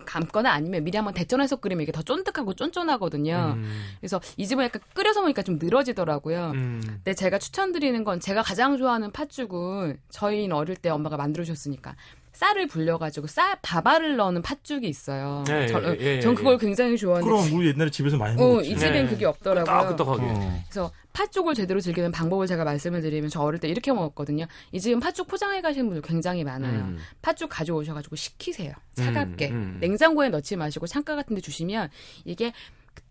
감거나 0.05 0.51
아니면 0.51 0.83
미리 0.83 0.97
한번 0.97 1.13
데쳐내서 1.13 1.57
끓이면 1.57 1.83
이게 1.83 1.91
더 1.91 2.01
쫀득하고 2.01 2.53
쫀쫀하거든요. 2.53 3.53
음. 3.57 3.81
그래서 3.99 4.21
이 4.37 4.47
집은 4.47 4.63
약간 4.65 4.81
끓여서 4.93 5.21
먹으니까 5.21 5.41
좀 5.43 5.57
늘어지더라고요. 5.61 6.51
음. 6.51 6.81
근데 6.85 7.13
제가 7.13 7.39
추천드리는 7.39 8.03
건 8.03 8.19
제가 8.19 8.43
가장 8.43 8.77
좋아하는 8.77 9.11
팥죽은 9.11 9.97
저희는 10.09 10.55
어릴 10.55 10.75
때 10.75 10.89
엄마가 10.89 11.17
만들어 11.17 11.43
주셨으니까 11.43 11.95
쌀을 12.33 12.67
불려가지고 12.67 13.27
쌀 13.27 13.57
밥알을 13.61 14.15
넣는 14.15 14.41
팥죽이 14.41 14.87
있어요. 14.87 15.43
예, 15.49 15.67
저, 15.67 15.81
예, 15.83 15.97
예, 15.99 16.19
전 16.19 16.31
예. 16.31 16.35
그걸 16.35 16.57
굉장히 16.57 16.97
좋아하는데 16.97 17.29
그럼 17.29 17.53
우리 17.53 17.67
옛날에 17.67 17.89
집에서 17.89 18.17
많이 18.17 18.33
어, 18.41 18.45
먹었지. 18.45 18.71
이 18.71 18.77
집엔 18.77 19.05
네. 19.05 19.07
그게 19.07 19.25
없더라고요. 19.25 19.65
따끈따하게. 19.65 20.23
어. 20.23 20.63
그래서 20.67 20.91
팥죽을 21.13 21.53
제대로 21.53 21.79
즐기는 21.79 22.11
방법을 22.11 22.47
제가 22.47 22.63
말씀을 22.63 23.01
드리면 23.01 23.29
저 23.29 23.41
어릴 23.41 23.59
때 23.59 23.67
이렇게 23.69 23.93
먹었거든요. 23.93 24.45
이 24.71 24.79
집은 24.79 24.99
팥죽 24.99 25.27
포장해 25.27 25.61
가시는 25.61 25.87
분들 25.87 26.01
굉장히 26.01 26.43
많아요. 26.43 26.79
음. 26.79 26.97
팥죽 27.21 27.49
가져오셔가지고 27.49 28.15
식히세요. 28.15 28.73
차갑게. 28.95 29.49
음, 29.49 29.53
음. 29.53 29.77
냉장고에 29.79 30.29
넣지 30.29 30.55
마시고 30.55 30.87
창가 30.87 31.15
같은 31.15 31.35
데 31.35 31.41
주시면 31.41 31.89
이게 32.25 32.51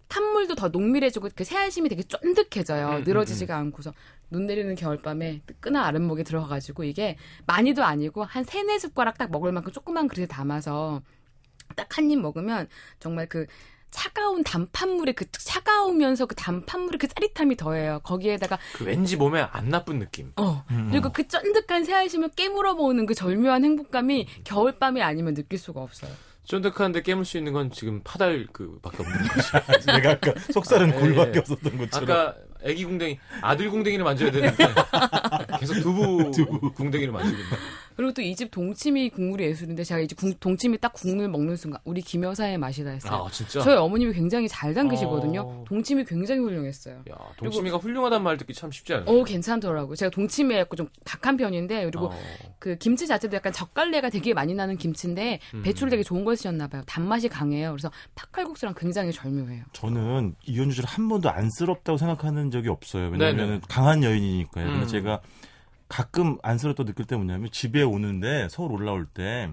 탄물도 0.08 0.56
더 0.56 0.68
농밀해지고 0.68 1.30
그 1.34 1.44
새알심이 1.44 1.88
되게 1.88 2.02
쫀득해져요. 2.02 2.88
음, 2.88 2.96
음, 2.96 3.04
늘어지지가 3.04 3.56
않고서 3.56 3.94
눈 4.32 4.46
내리는 4.46 4.74
겨울밤에 4.74 5.42
뜨끈한 5.46 5.84
아랫목에 5.84 6.22
들어가가지고 6.24 6.84
이게 6.84 7.16
많이도 7.46 7.84
아니고 7.84 8.24
한 8.24 8.44
세네 8.44 8.78
숟가락 8.78 9.18
딱 9.18 9.30
먹을 9.30 9.52
만큼 9.52 9.72
조그만 9.72 10.08
그릇에 10.08 10.26
담아서 10.26 11.02
딱 11.76 11.98
한 11.98 12.10
입 12.10 12.18
먹으면 12.18 12.66
정말 12.98 13.26
그 13.28 13.46
차가운 13.90 14.42
단팥물의 14.42 15.12
그 15.14 15.30
차가우면서 15.30 16.24
그 16.24 16.34
단팥물의 16.34 16.98
그 16.98 17.08
짜릿함이 17.08 17.56
더해요. 17.56 18.00
거기에다가 18.04 18.58
그 18.74 18.84
왠지 18.84 19.16
몸에 19.18 19.42
안 19.42 19.68
나쁜 19.68 19.98
느낌. 19.98 20.32
어 20.36 20.64
음. 20.70 20.88
그리고 20.90 21.12
그 21.12 21.28
쫀득한 21.28 21.84
새알심을 21.84 22.30
깨물어 22.30 22.74
먹는 22.74 23.04
그 23.04 23.14
절묘한 23.14 23.64
행복감이 23.64 24.26
겨울밤이 24.44 25.02
아니면 25.02 25.34
느낄 25.34 25.58
수가 25.58 25.82
없어요. 25.82 26.10
쫀득한데 26.44 27.02
깨물 27.02 27.26
수 27.26 27.36
있는 27.36 27.52
건 27.52 27.70
지금 27.70 28.00
파달 28.02 28.46
그밖에 28.50 28.96
없는 29.02 29.18
거지. 29.28 29.86
내가 29.86 30.10
아까 30.12 30.32
속살은 30.52 30.90
네. 30.90 30.96
굴밖에 30.96 31.38
없었던 31.40 31.76
것처럼. 31.78 32.10
아까 32.10 32.36
애기 32.64 32.84
궁뎅이 32.84 33.18
아들 33.40 33.70
궁뎅이를 33.70 34.04
만져야 34.04 34.30
되는데 34.30 34.56
계속 35.58 35.74
두부, 35.74 36.72
궁뎅이를 36.74 37.12
만지고 37.12 37.36
있네. 37.36 37.56
그리고 37.96 38.12
또 38.12 38.22
이 38.22 38.34
집 38.34 38.50
동치미 38.50 39.10
국물이 39.10 39.44
예술인데 39.44 39.84
제가 39.84 40.00
이제 40.00 40.14
국- 40.18 40.38
동치미 40.40 40.78
딱 40.78 40.92
국물 40.92 41.28
먹는 41.28 41.56
순간 41.56 41.80
우리 41.84 42.00
김 42.00 42.22
여사의 42.24 42.58
맛이다 42.58 42.90
했어요. 42.90 43.26
아 43.26 43.30
진짜. 43.30 43.60
저희 43.60 43.76
어머님이 43.76 44.12
굉장히 44.12 44.48
잘 44.48 44.72
담그시거든요. 44.74 45.40
어. 45.40 45.64
동치미 45.66 46.04
굉장히 46.04 46.40
훌륭했어요. 46.40 47.02
야 47.10 47.14
동치미가 47.36 47.76
훌륭하단 47.78 48.22
말 48.22 48.36
듣기 48.38 48.54
참 48.54 48.70
쉽지 48.70 48.94
않아요. 48.94 49.06
오 49.08 49.24
괜찮더라고요. 49.24 49.96
제가 49.96 50.10
동치미에 50.10 50.58
약간 50.60 50.76
좀 50.76 50.88
박한 51.04 51.36
편인데 51.36 51.84
그리고 51.84 52.06
어. 52.06 52.18
그 52.58 52.76
김치 52.76 53.06
자체도 53.06 53.36
약간 53.36 53.52
젓갈래가 53.52 54.08
되게 54.10 54.32
많이 54.34 54.54
나는 54.54 54.76
김치인데 54.76 55.40
음. 55.54 55.62
배추를 55.62 55.90
되게 55.90 56.02
좋은 56.02 56.24
걸 56.24 56.36
쓰셨나 56.36 56.68
봐요. 56.68 56.82
단맛이 56.86 57.28
강해요. 57.28 57.70
그래서 57.72 57.90
팥칼국수랑 58.14 58.74
굉장히 58.78 59.12
절묘해요. 59.12 59.64
저는 59.72 60.34
이현주 60.46 60.76
씨를 60.76 60.88
한 60.88 61.08
번도 61.08 61.30
안쓰럽다고 61.30 61.98
생각하는 61.98 62.50
적이 62.50 62.68
없어요. 62.68 63.08
왜냐하면 63.10 63.36
네네. 63.36 63.60
강한 63.68 64.02
여인이니까요. 64.02 64.66
근데 64.66 64.82
음. 64.82 64.86
제가 64.86 65.20
가끔 65.96 66.38
안쓰럽다고 66.42 66.88
느낄 66.88 67.04
때 67.04 67.16
뭐냐면 67.16 67.50
집에 67.52 67.82
오는데 67.82 68.48
서울 68.50 68.72
올라올 68.72 69.04
때 69.04 69.50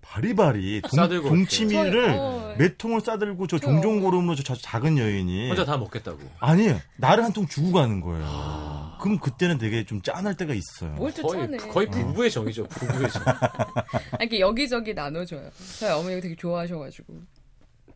바리바리 0.00 0.80
동, 0.80 0.90
싸들고 0.90 1.28
동치미를 1.28 2.06
저희- 2.06 2.18
어. 2.18 2.54
몇 2.58 2.78
통을 2.78 3.00
싸들고 3.02 3.46
저 3.46 3.58
저요. 3.58 3.70
종종 3.72 4.00
고름으로 4.00 4.34
저, 4.34 4.42
저 4.42 4.54
작은 4.54 4.96
여인이 4.98 5.48
혼자 5.48 5.64
다 5.66 5.76
먹겠다고. 5.76 6.18
아니에요. 6.40 6.78
나를 6.96 7.24
한 7.24 7.32
통 7.32 7.46
주고 7.46 7.72
가는 7.72 8.00
거예요. 8.00 8.96
그럼 9.00 9.18
그때는 9.18 9.58
되게 9.58 9.84
좀 9.84 10.00
짠할 10.00 10.34
때가 10.36 10.54
있어요. 10.54 10.92
뭘또 10.94 11.22
거의 11.28 11.40
짜네. 11.42 11.56
거의 11.72 11.86
부부의 11.88 12.30
정이죠. 12.30 12.64
부부의 12.68 13.10
정. 13.10 13.22
아니, 14.18 14.22
이렇게 14.22 14.40
여기저기 14.40 14.94
나눠줘요. 14.94 15.50
저희 15.78 15.90
어머니가 15.92 16.20
되게 16.22 16.34
좋아하셔가지고. 16.36 17.14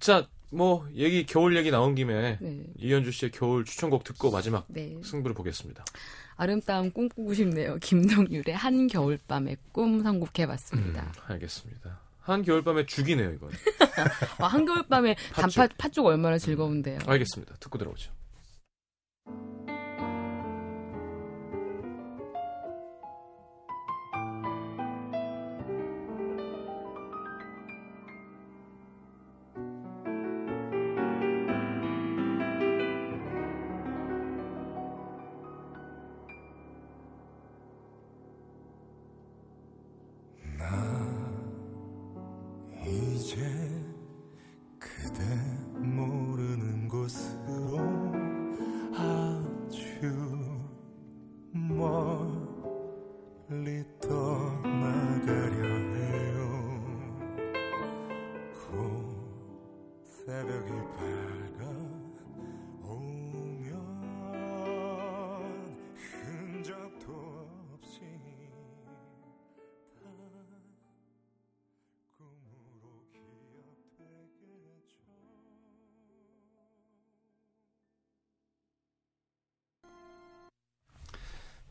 자, 0.01 0.27
뭐 0.51 0.87
얘기 0.95 1.27
겨울 1.27 1.57
얘기 1.57 1.71
나온 1.71 1.95
김에 1.95 2.39
네. 2.41 2.65
이현주 2.79 3.13
씨의 3.13 3.31
겨울 3.33 3.65
추천곡 3.65 4.05
듣고 4.05 4.31
마지막 4.31 4.65
네. 4.69 4.97
승부를 5.03 5.35
보겠습니다. 5.35 5.85
아름다운 6.37 6.91
꿈 6.93 7.09
꾸고 7.09 7.35
싶네요. 7.35 7.77
김동률의 7.81 8.55
한 8.55 8.87
겨울밤의 8.87 9.57
꿈 9.73 10.03
선곡해봤습니다. 10.03 11.03
음, 11.03 11.13
알겠습니다. 11.33 12.01
한 12.21 12.43
겨울밤에 12.43 12.87
죽이네요, 12.87 13.33
이건. 13.33 13.51
아, 14.39 14.47
한 14.47 14.67
겨울밤에 14.67 15.15
팥죽. 15.33 15.55
단팥 15.55 15.79
팥죽 15.79 16.07
얼마나 16.07 16.39
즐거운데요. 16.39 16.99
알겠습니다. 17.07 17.55
듣고 17.61 17.79
들어오죠. 17.79 18.13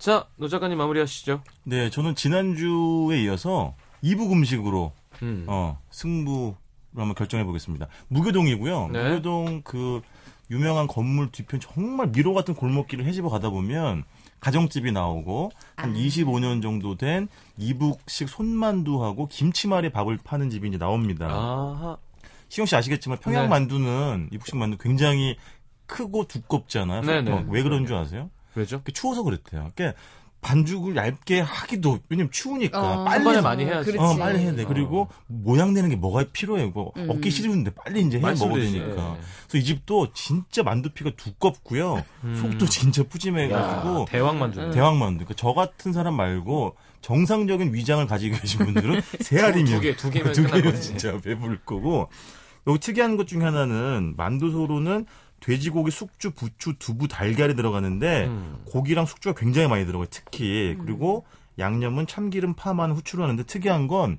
자, 0.06 0.28
노 0.36 0.48
작가님 0.48 0.78
마무리하시죠. 0.78 1.41
네, 1.63 1.89
저는 1.89 2.13
지난주에 2.13 3.24
이어서 3.24 3.74
이북 4.04 4.34
음식으로 4.34 4.91
음. 5.24 5.46
어, 5.48 5.80
승부를 5.89 6.54
한번 6.96 7.15
결정해 7.15 7.44
보겠습니다. 7.44 7.88
무교동이고요. 8.10 8.89
네. 8.89 9.10
무교동 9.10 9.63
그 9.63 10.04
유명한 10.52 10.86
건물 10.86 11.32
뒤편 11.32 11.60
정말 11.60 12.12
미로 12.12 12.36
같은 12.36 12.54
골목길을 12.54 13.04
헤집어 13.04 13.30
가다 13.30 13.50
보면 13.50 14.04
가정집이 14.41 14.91
나오고 14.91 15.52
한 15.76 15.96
25년 15.96 16.62
정도 16.62 16.96
된 16.96 17.28
이북식 17.58 18.30
손만두하고 18.30 19.26
김치말이 19.26 19.89
밥을 19.89 20.20
파는 20.24 20.52
집이 20.52 20.68
이제 20.68 20.78
나옵니다. 20.78 21.26
아하. 21.32 21.98
시영 22.50 22.68
씨 22.68 22.76
아시겠지만 22.76 23.18
평양 23.22 23.46
네. 23.46 23.50
만두는 23.50 24.30
이북식 24.32 24.56
만두 24.56 24.78
굉장히 24.78 25.36
크고 25.88 26.28
두껍잖아요. 26.28 27.02
네네. 27.02 27.32
어, 27.32 27.46
왜 27.50 27.63
그런 27.63 27.88
줄 27.88 27.96
아세요? 27.96 28.30
왜죠? 28.56 28.80
그게 28.80 28.91
추워서 28.94 29.24
그랬대요. 29.24 29.72
그러니까 29.76 30.00
반죽을 30.41 30.96
얇게 30.96 31.39
하기도 31.39 32.00
왜냐면 32.08 32.32
추우니까 32.32 33.02
어, 33.02 33.04
빨리 33.04 33.41
많이 33.41 33.65
해야지. 33.65 33.91
그렇지. 33.91 34.13
어, 34.13 34.15
빨리 34.15 34.39
해야 34.39 34.54
돼. 34.54 34.63
그리고 34.65 35.08
모양 35.26 35.74
내는 35.74 35.89
게 35.89 35.96
뭐가 35.96 36.24
필요해. 36.32 36.68
뭐 36.68 36.91
음. 36.98 37.10
얻기 37.10 37.32
싫은데 37.32 37.72
빨리 37.74 38.02
이제 38.02 38.18
해 38.18 38.22
먹어야. 38.22 38.54
되니까. 38.54 39.15
예. 39.18 39.22
그래서 39.48 39.58
이 39.58 39.63
집도 39.63 40.13
진짜 40.13 40.62
만두피가 40.62 41.12
두껍고요. 41.18 42.04
음. 42.26 42.36
속도 42.36 42.68
진짜 42.68 43.02
야, 43.02 43.06
푸짐해 43.10 43.48
가지고 43.48 44.06
대왕 44.08 44.38
만두. 44.38 44.70
대왕 44.70 45.00
만두. 45.00 45.26
그러니까 45.26 45.34
저 45.36 45.54
같은 45.54 45.94
사람 45.94 46.13
말고 46.13 46.76
정상적인 47.02 47.74
위장을 47.74 48.06
가지고 48.06 48.38
계신 48.39 48.65
분들은 48.65 49.02
세 49.22 49.41
알이면 49.41 49.65
두 49.65 49.80
개, 49.82 49.96
두 49.96 50.12
개면 50.12 50.34
두 50.34 50.46
개면. 50.46 50.80
진짜 50.80 51.20
배부를 51.22 51.62
거고. 51.65 52.10
여기 52.68 52.80
특이한 52.80 53.15
것 53.18 53.28
중에 53.28 53.44
하나는 53.44 54.13
만두소로는 54.18 55.06
돼지고기, 55.46 55.92
숙주, 55.92 56.32
부추, 56.32 56.74
두부, 56.80 57.08
달걀이 57.08 57.56
들어가는데 57.56 58.26
음. 58.26 58.58
고기랑 58.66 59.06
숙주가 59.06 59.40
굉장히 59.40 59.68
많이 59.68 59.86
들어가요. 59.86 60.08
특히 60.10 60.76
그리고 60.84 61.24
양념은 61.60 62.08
참기름, 62.08 62.56
파, 62.56 62.74
마늘, 62.74 62.96
후추로 62.96 63.22
하는데 63.24 63.44
특이한 63.44 63.88
건 63.88 64.18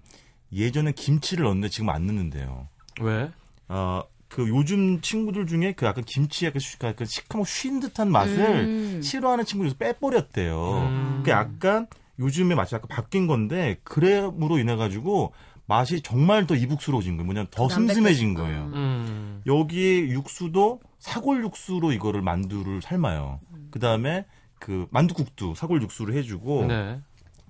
예전에 0.53 0.93
김치를 0.93 1.45
넣는데 1.45 1.69
지금 1.69 1.91
안 1.91 2.07
넣는데요. 2.07 2.69
왜? 3.01 3.31
어, 3.69 4.03
그 4.29 4.49
요즘 4.49 5.01
친구들 5.01 5.47
중에 5.49 5.73
그 5.73 5.85
약간 5.85 6.05
김치 6.05 6.47
약간, 6.47 6.61
시- 6.61 6.77
약간 6.85 7.07
시커멓고 7.07 7.45
쉰 7.45 7.81
듯한 7.81 8.11
맛을 8.13 8.39
음. 8.41 9.03
싫어하는 9.03 9.45
친구들이 9.45 9.77
빼버렸대요. 9.79 10.89
음. 10.89 11.23
그 11.25 11.31
약간 11.33 11.89
요즘에 12.21 12.55
맛이 12.55 12.75
약간 12.77 12.87
바뀐 12.89 13.27
건데 13.27 13.81
그래으로 13.83 14.59
인해 14.59 14.77
가지고 14.77 15.33
맛이 15.67 16.01
정말 16.01 16.47
더 16.47 16.55
이북스러워진 16.55 17.17
거예요. 17.17 17.27
뭐냐면 17.27 17.49
더 17.51 17.69
슴슴해진 17.69 18.35
거예요. 18.35 18.71
음. 18.75 19.43
여기 19.47 20.09
육수도 20.11 20.81
사골 20.99 21.43
육수로 21.45 21.93
이거를 21.93 22.23
만두를 22.23 22.83
삶아요. 22.83 23.41
그 23.71 23.79
다음에 23.79 24.25
그 24.59 24.87
만두국도 24.91 25.55
사골 25.55 25.83
육수로 25.83 26.15
해주고 26.15 26.67
네. 26.67 27.01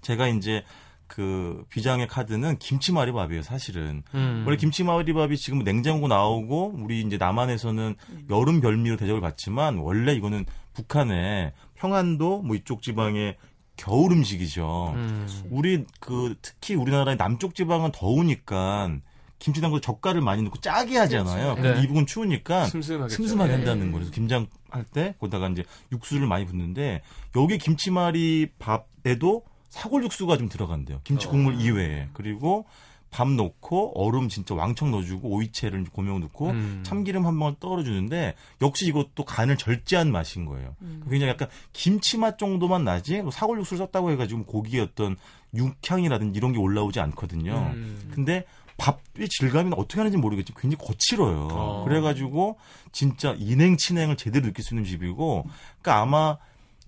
제가 0.01 0.29
이제 0.29 0.64
그 1.07 1.64
비장의 1.71 2.09
카드는 2.09 2.59
김치말이밥이에요, 2.59 3.43
사실은. 3.43 4.03
음. 4.14 4.43
원래 4.45 4.57
김치말이밥이 4.57 5.37
지금 5.37 5.61
냉장고 5.61 6.09
나오고 6.09 6.75
우리 6.79 7.01
이제 7.01 7.17
남한에서는 7.17 7.95
여름 8.31 8.61
별미로 8.61 8.97
대접을 8.97 9.21
받지만 9.21 9.79
원래 9.79 10.14
이거는 10.14 10.45
북한의 10.75 11.53
평안도 11.75 12.43
뭐 12.43 12.57
이쪽 12.57 12.83
지방의 12.83 13.37
겨울 13.77 14.12
음식이죠. 14.12 14.93
음. 14.97 15.29
우리 15.51 15.85
그 16.01 16.35
특히 16.43 16.74
우리나라의 16.74 17.16
남쪽 17.16 17.55
지방은 17.55 17.93
더우니까 17.93 18.99
김치 19.39 19.61
담글 19.61 19.81
젓갈을 19.81 20.22
많이 20.22 20.43
넣고 20.43 20.61
짜게 20.61 20.97
하잖아요. 20.99 21.55
근데 21.57 21.74
네. 21.74 21.83
이북은 21.83 22.07
추우니까 22.07 22.66
슴슴하게. 22.66 23.14
슴슴하게 23.14 23.49
네. 23.51 23.57
한다는 23.57 23.81
거예요. 23.93 23.95
그래서 23.97 24.11
김장 24.12 24.47
할때 24.70 25.14
거기다가 25.20 25.49
이제 25.49 25.64
육수를 25.93 26.27
많이 26.27 26.47
붓는데 26.47 27.03
여기 27.37 27.59
김치말이 27.59 28.49
밥에도 28.59 29.43
사골 29.68 30.05
육수가 30.05 30.39
좀 30.39 30.49
들어간대요. 30.49 31.01
김치 31.05 31.27
국물 31.27 31.55
어. 31.55 31.57
이외에. 31.59 32.09
그리고 32.14 32.64
밥 33.11 33.28
넣고 33.30 33.92
얼음 33.94 34.28
진짜 34.28 34.54
왕창 34.54 34.90
넣어주고 34.90 35.28
오이채를 35.28 35.84
고명 35.84 36.20
넣고 36.20 36.50
음. 36.50 36.82
참기름 36.84 37.24
한 37.24 37.38
번 37.38 37.57
떨어주는데 37.61 38.34
역시 38.62 38.86
이것도 38.86 39.24
간을 39.24 39.57
절제한 39.57 40.11
맛인 40.12 40.44
거예요. 40.44 40.74
음. 40.82 41.02
굉장히 41.09 41.30
약간 41.30 41.48
김치 41.72 42.18
맛 42.18 42.38
정도만 42.38 42.84
나지 42.84 43.22
뭐 43.22 43.30
사골 43.30 43.59
육수를 43.61 43.78
썼다고 43.78 44.11
해가지고 44.11 44.44
고기의 44.44 44.82
어떤 44.82 45.16
육향이라든지 45.54 46.36
이런 46.36 46.52
게 46.52 46.59
올라오지 46.59 47.00
않거든요. 47.00 47.72
음. 47.74 48.11
근데 48.12 48.44
밥의 48.76 49.28
질감이 49.30 49.72
어떻게 49.74 50.00
하는지 50.00 50.18
모르겠지만 50.18 50.61
굉장히 50.61 50.86
거칠어요. 50.86 51.48
어. 51.50 51.84
그래가지고 51.88 52.59
진짜 52.92 53.34
인행 53.38 53.78
친행을 53.78 54.16
제대로 54.16 54.44
느낄 54.46 54.62
수 54.62 54.74
있는 54.74 54.84
집이고, 54.84 55.46
그러니까 55.80 56.02
아마 56.02 56.36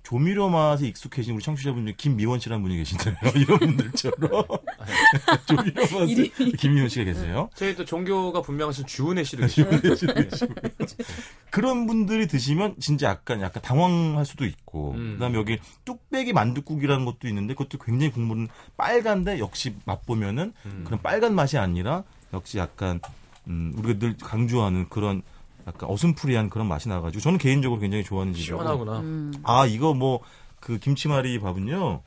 조미료 0.09 0.49
맛에 0.49 0.87
익숙해진 0.87 1.35
우리 1.35 1.43
청취자분 1.43 1.85
중에 1.85 1.95
김미원 1.95 2.41
씨라는 2.41 2.63
분이 2.63 2.79
계신데요. 2.79 3.15
이런 3.37 3.59
분들처럼 3.59 4.17
조미료 5.47 5.83
맛에 5.83 6.13
이름이. 6.13 6.53
김미원 6.53 6.89
씨가 6.89 7.05
계세요. 7.05 7.51
저희 7.55 7.77
또 7.77 7.85
종교가 7.85 8.41
분명하신 8.41 8.87
주은혜 8.87 9.23
씨도 9.23 9.43
계시고. 9.43 9.69
그런 11.51 11.87
분들이 11.87 12.27
드시면 12.27 12.77
진짜 12.81 13.09
약간 13.09 13.43
약간 13.43 13.63
당황할 13.63 14.25
수도 14.25 14.47
있고, 14.47 14.93
음. 14.93 15.17
그 15.17 15.21
다음에 15.21 15.37
여기 15.37 15.59
뚝배기 15.85 16.33
만둣국이라는 16.33 17.05
것도 17.05 17.29
있는데 17.29 17.53
그것도 17.53 17.77
굉장히 17.77 18.11
국물은 18.11 18.49
빨간데 18.79 19.39
역시 19.41 19.75
맛보면은 19.85 20.55
음. 20.65 20.85
그런 20.87 21.03
빨간 21.03 21.35
맛이 21.35 21.59
아니라 21.59 22.05
역시 22.33 22.57
약간 22.57 22.99
음, 23.47 23.75
우리가 23.77 23.99
늘 23.99 24.17
강조하는 24.17 24.89
그런 24.89 25.21
약간 25.69 25.89
어슴푸리한 25.91 26.51
그런 26.51 26.67
맛이 26.67 26.89
나가지고 26.89 27.21
저는 27.21 27.39
개인적으로 27.39 27.81
굉장히 27.81 28.03
좋아하는 28.05 28.33
집이고 28.33 28.47
시원하구나. 28.63 29.01
음. 29.01 29.33
아 29.45 29.67
이거 29.67 29.95
뭐 29.95 30.21
그 30.61 30.79
김치말이 30.79 31.39
밥은요 31.41 32.03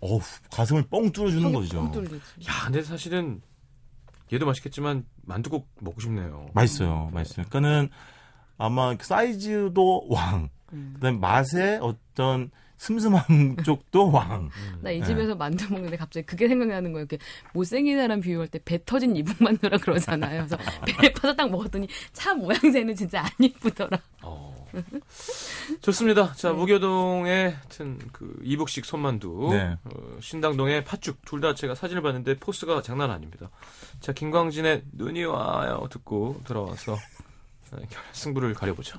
어우 0.00 0.20
가슴을 0.52 0.82
뻥 0.90 1.10
뚫어주는 1.12 1.52
거죠 1.52 1.78
뻥 1.78 1.92
뚫리지. 1.92 2.16
야, 2.48 2.64
근데 2.64 2.82
사실은 2.82 3.40
얘도 4.32 4.44
맛있겠지만 4.46 5.06
만두국 5.22 5.68
먹고 5.80 6.00
싶네요. 6.00 6.46
맛있어요 6.52 7.10
맛있어요 7.12 7.46
그러니까는 7.48 7.88
아마 8.58 8.94
그 8.96 9.06
사이즈도 9.06 10.06
왕 10.10 10.50
음. 10.72 10.92
그다음에 10.96 11.18
맛의 11.18 11.78
어떤 11.82 12.50
슴슴한 12.78 13.56
쪽도 13.64 14.10
왕 14.12 14.50
나이 14.80 15.00
네. 15.00 15.06
집에서 15.06 15.34
만두 15.34 15.72
먹는데 15.72 15.96
갑자기 15.96 16.26
그게 16.26 16.46
생각나는 16.48 16.92
거예요. 16.92 17.06
이렇게 17.08 17.18
못생긴 17.54 17.96
사람 17.98 18.20
비유할 18.20 18.48
때 18.48 18.58
배 18.64 18.78
터진 18.84 19.14
이북 19.16 19.36
만두라 19.42 19.78
그러잖아요. 19.78 20.46
그래서 20.46 20.56
배에 20.86 21.12
파서 21.12 21.34
딱 21.34 21.50
먹었더니 21.50 21.88
차 22.12 22.34
모양새는 22.34 22.94
진짜 22.96 23.22
안 23.22 23.30
이쁘더라. 23.38 23.98
어. 24.22 24.56
좋습니다. 25.80 26.32
자, 26.34 26.52
무교동의 26.52 27.52
하여튼 27.52 27.98
그 28.12 28.38
이북식 28.42 28.84
손만두, 28.84 29.48
네. 29.52 29.76
어, 29.84 30.18
신당동의 30.20 30.84
팥죽 30.84 31.24
둘 31.24 31.40
다 31.40 31.54
제가 31.54 31.74
사진을 31.74 32.02
봤는데 32.02 32.36
포스가 32.38 32.82
장난 32.82 33.10
아닙니다. 33.10 33.50
자, 34.00 34.12
김광진의 34.12 34.82
눈이 34.92 35.24
와요 35.24 35.86
듣고 35.90 36.40
들어와서 36.44 36.94
어, 37.72 37.76
승부를 38.12 38.54
가려보죠. 38.54 38.98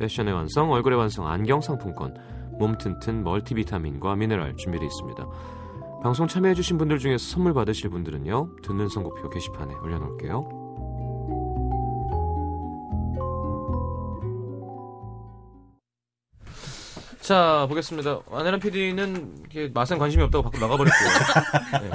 패션의 0.00 0.34
완성, 0.34 0.72
얼굴의 0.72 0.98
완성 0.98 1.28
안경 1.28 1.60
상품권, 1.60 2.14
몸 2.58 2.76
튼튼 2.76 3.22
멀티비타민과 3.22 4.16
미네랄 4.16 4.56
준비되어 4.56 4.86
있습니다. 4.86 5.28
방송 6.02 6.26
참여해주신 6.26 6.78
분들 6.78 6.98
중에서 6.98 7.22
선물 7.24 7.54
받으실 7.54 7.90
분들은요, 7.90 8.56
듣는 8.62 8.88
선곡표 8.88 9.28
게시판에 9.28 9.74
올려놓을게요. 9.74 10.59
자, 17.20 17.66
보겠습니다. 17.68 18.20
안혜란 18.30 18.60
PD는 18.60 19.44
맛엔 19.74 19.98
관심이 19.98 20.22
없다고 20.24 20.44
밖으로 20.44 20.66
나가버렸고요. 20.66 21.08
네. 21.82 21.90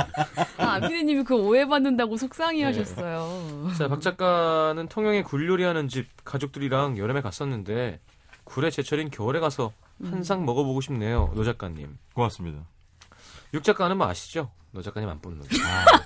아, 0.58 0.74
안피디님이 0.76 1.24
그 1.24 1.36
오해받는다고 1.36 2.16
네. 2.16 2.18
속상해하셨어요. 2.18 3.72
자, 3.78 3.88
박 3.88 4.02
작가는 4.02 4.88
통영에 4.88 5.24
굴 5.24 5.48
요리하는 5.50 5.88
집 5.88 6.08
가족들이랑 6.24 6.98
여름에 6.98 7.22
갔었는데 7.22 8.00
굴이 8.44 8.70
제철인 8.70 9.10
겨울에 9.10 9.40
가서 9.40 9.74
한상 10.04 10.46
먹어보고 10.46 10.82
싶네요. 10.82 11.32
노 11.36 11.44
작가님. 11.44 11.98
고맙습니다. 12.14 12.60
육 13.56 13.64
작가는 13.64 13.98
뭐 13.98 14.08
아시죠? 14.08 14.52
노 14.72 14.82
작가님 14.82 15.08
안 15.08 15.22
뽑는 15.22 15.40
거. 15.40 15.48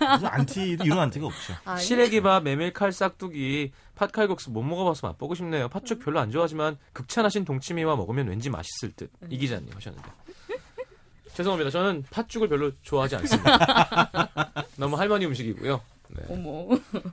아, 0.05 0.13
무슨 0.13 0.27
안티도 0.27 0.85
이런 0.85 0.99
안티가 0.99 1.25
없죠. 1.25 1.55
아니, 1.65 1.81
시래기밥, 1.81 2.43
메밀칼싹두기, 2.43 3.71
팥칼국수 3.95 4.51
못 4.51 4.61
먹어봐서 4.61 5.07
맛보고 5.07 5.33
싶네요. 5.33 5.67
팥죽 5.69 5.99
별로 5.99 6.19
안 6.19 6.29
좋아하지만 6.29 6.77
극찬하신 6.93 7.45
동치미와 7.45 7.95
먹으면 7.95 8.27
왠지 8.27 8.51
맛있을 8.51 8.91
듯. 8.95 9.11
이 9.27 9.37
기자님 9.39 9.69
하셨는데. 9.73 10.07
죄송합니다. 11.33 11.71
저는 11.71 12.03
팥죽을 12.11 12.47
별로 12.47 12.71
좋아하지 12.83 13.15
않습니다. 13.15 13.57
너무 14.77 14.95
할머니 14.95 15.25
음식이고요. 15.25 15.81
네. 16.09 16.23
어머. 16.29 16.67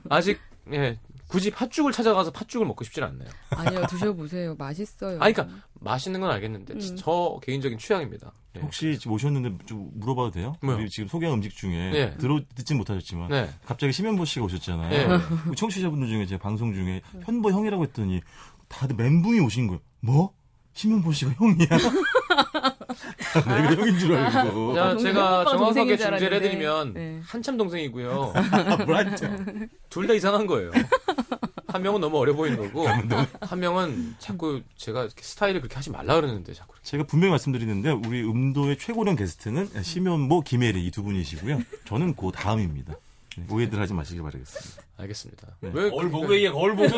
아직 0.09 0.39
예, 0.71 0.99
굳이 1.27 1.51
팥죽을 1.51 1.91
찾아가서 1.91 2.31
팥죽을 2.31 2.65
먹고 2.67 2.83
싶진 2.83 3.03
않네요. 3.03 3.27
아니요, 3.49 3.85
드셔보세요. 3.89 4.55
맛있어요. 4.55 5.19
아니, 5.21 5.33
그러니까 5.33 5.57
맛있는 5.73 6.21
건 6.21 6.31
알겠는데 6.31 6.73
음. 6.73 6.95
저 6.97 7.39
개인적인 7.43 7.77
취향입니다. 7.77 8.31
네. 8.53 8.61
혹시 8.61 8.97
지금 8.97 9.11
오셨는데 9.13 9.65
좀 9.65 9.89
물어봐도 9.95 10.31
돼요? 10.31 10.55
뭐요? 10.61 10.77
우리 10.77 10.89
지금 10.89 11.07
소개한 11.07 11.37
음식 11.37 11.55
중에 11.55 11.91
네. 11.91 12.17
들어 12.17 12.39
듣진 12.55 12.77
못하셨지만 12.77 13.29
네. 13.29 13.49
갑자기 13.65 13.91
심현보 13.91 14.25
씨가 14.25 14.45
오셨잖아요. 14.45 14.89
네. 14.89 15.23
우리 15.47 15.55
청취자분들 15.55 16.07
중에 16.07 16.25
제 16.25 16.37
방송 16.37 16.73
중에 16.73 17.01
현보 17.23 17.51
형이라고 17.51 17.83
했더니 17.83 18.21
다들 18.69 18.95
멘붕이 18.95 19.39
오신 19.41 19.67
거예요. 19.67 19.81
뭐? 19.99 20.33
심현보 20.73 21.11
씨가 21.11 21.31
형이야? 21.31 21.67
내가 23.33 23.75
형인 23.75 23.99
줄 23.99 24.15
알고. 24.15 24.73
자, 24.75 24.89
동생, 24.89 25.13
제가 25.13 25.45
정확하게 25.45 25.97
중재를. 25.97 26.33
해드리면 26.33 26.93
네. 26.93 27.19
한참 27.25 27.57
동생이고요. 27.57 28.33
아, 28.35 28.75
뭐랬죠? 28.85 29.29
둘다 29.89 30.13
이상한 30.13 30.47
거예요. 30.47 30.71
한 31.67 31.81
명은 31.81 31.99
너무 32.01 32.17
어려 32.17 32.33
보이는 32.33 32.57
거고 32.57 32.87
한 32.87 33.59
명은 33.59 34.15
자꾸 34.19 34.61
제가 34.77 35.09
스타일을 35.19 35.59
그렇게 35.61 35.75
하지 35.75 35.89
말라 35.91 36.15
그러는데 36.15 36.53
자꾸. 36.53 36.73
제가 36.81 37.03
분명히 37.03 37.31
말씀드리는데 37.31 37.91
우리 38.07 38.21
음도의 38.23 38.77
최고령 38.77 39.15
게스트는 39.15 39.69
심현보, 39.83 40.41
김혜리 40.41 40.85
이 40.85 40.91
두 40.91 41.03
분이시고요. 41.03 41.61
저는 41.85 42.15
그 42.15 42.31
다음입니다. 42.33 42.93
네, 43.37 43.45
오해들 43.51 43.79
하지 43.79 43.93
마시길 43.93 44.23
바라겠습니다. 44.23 44.81
알겠습니다. 44.97 45.47
네. 45.59 45.69
왜 45.73 45.89
거울 45.91 46.09
보고 46.09 46.25
그러니까- 46.27 46.33
얘기해, 46.35 46.51
거울 46.51 46.75
보고. 46.75 46.87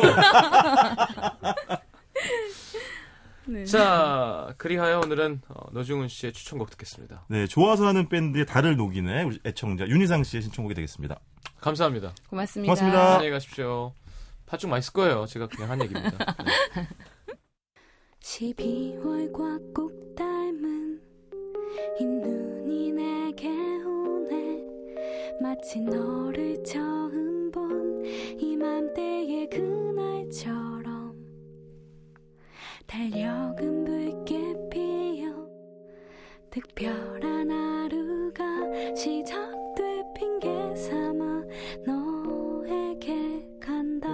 네. 3.50 3.64
자, 3.64 4.54
그리하여 4.58 5.00
오늘은 5.00 5.42
어, 5.48 5.70
노중훈 5.72 6.08
씨의 6.08 6.32
추천곡 6.32 6.70
듣겠습니다. 6.70 7.24
네, 7.28 7.46
좋아서 7.46 7.86
하는 7.86 8.08
밴드의 8.08 8.46
달을 8.46 8.76
녹이네 8.76 9.24
우리 9.24 9.38
애청자 9.44 9.86
윤희상 9.86 10.24
씨의 10.24 10.42
신청곡이 10.42 10.74
되겠습니다. 10.74 11.18
감사합니다. 11.60 12.12
고맙습니다. 12.28 12.66
고맙습니다. 12.66 13.14
안녕히 13.14 13.30
가십시오. 13.30 13.92
팥죽 14.46 14.70
맛있을 14.70 14.92
거예요. 14.92 15.26
제가 15.26 15.48
그냥 15.48 15.70
한 15.70 15.82
얘기입니다. 15.82 16.16
네. 16.76 16.88
12월과 18.22 19.74
꼭 19.74 20.14
닮은 20.14 21.00
이 21.98 22.04
눈이 22.04 22.92
내게 22.92 23.48
마치 25.40 25.80
너를 25.80 26.62
처음 26.64 27.50
본 27.50 28.04
이맘때의 28.38 29.48
그날처럼 29.48 30.69
달력은 32.90 33.84
붉게 33.84 34.68
피어 34.68 35.32
특별한 36.50 37.48
하루가 37.48 38.44
시작돼 38.96 40.02
핑계 40.12 40.74
삼아 40.74 41.44
너에게 41.86 43.46
간다. 43.60 44.08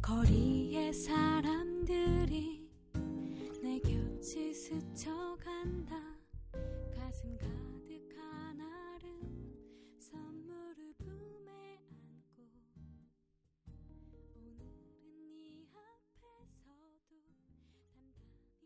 거리의 0.00 0.92
사람들이 0.92 2.64
내 3.64 3.80
곁을 3.80 4.54
스쳐간다. 4.54 5.96
가슴 6.94 7.36
가 7.36 7.65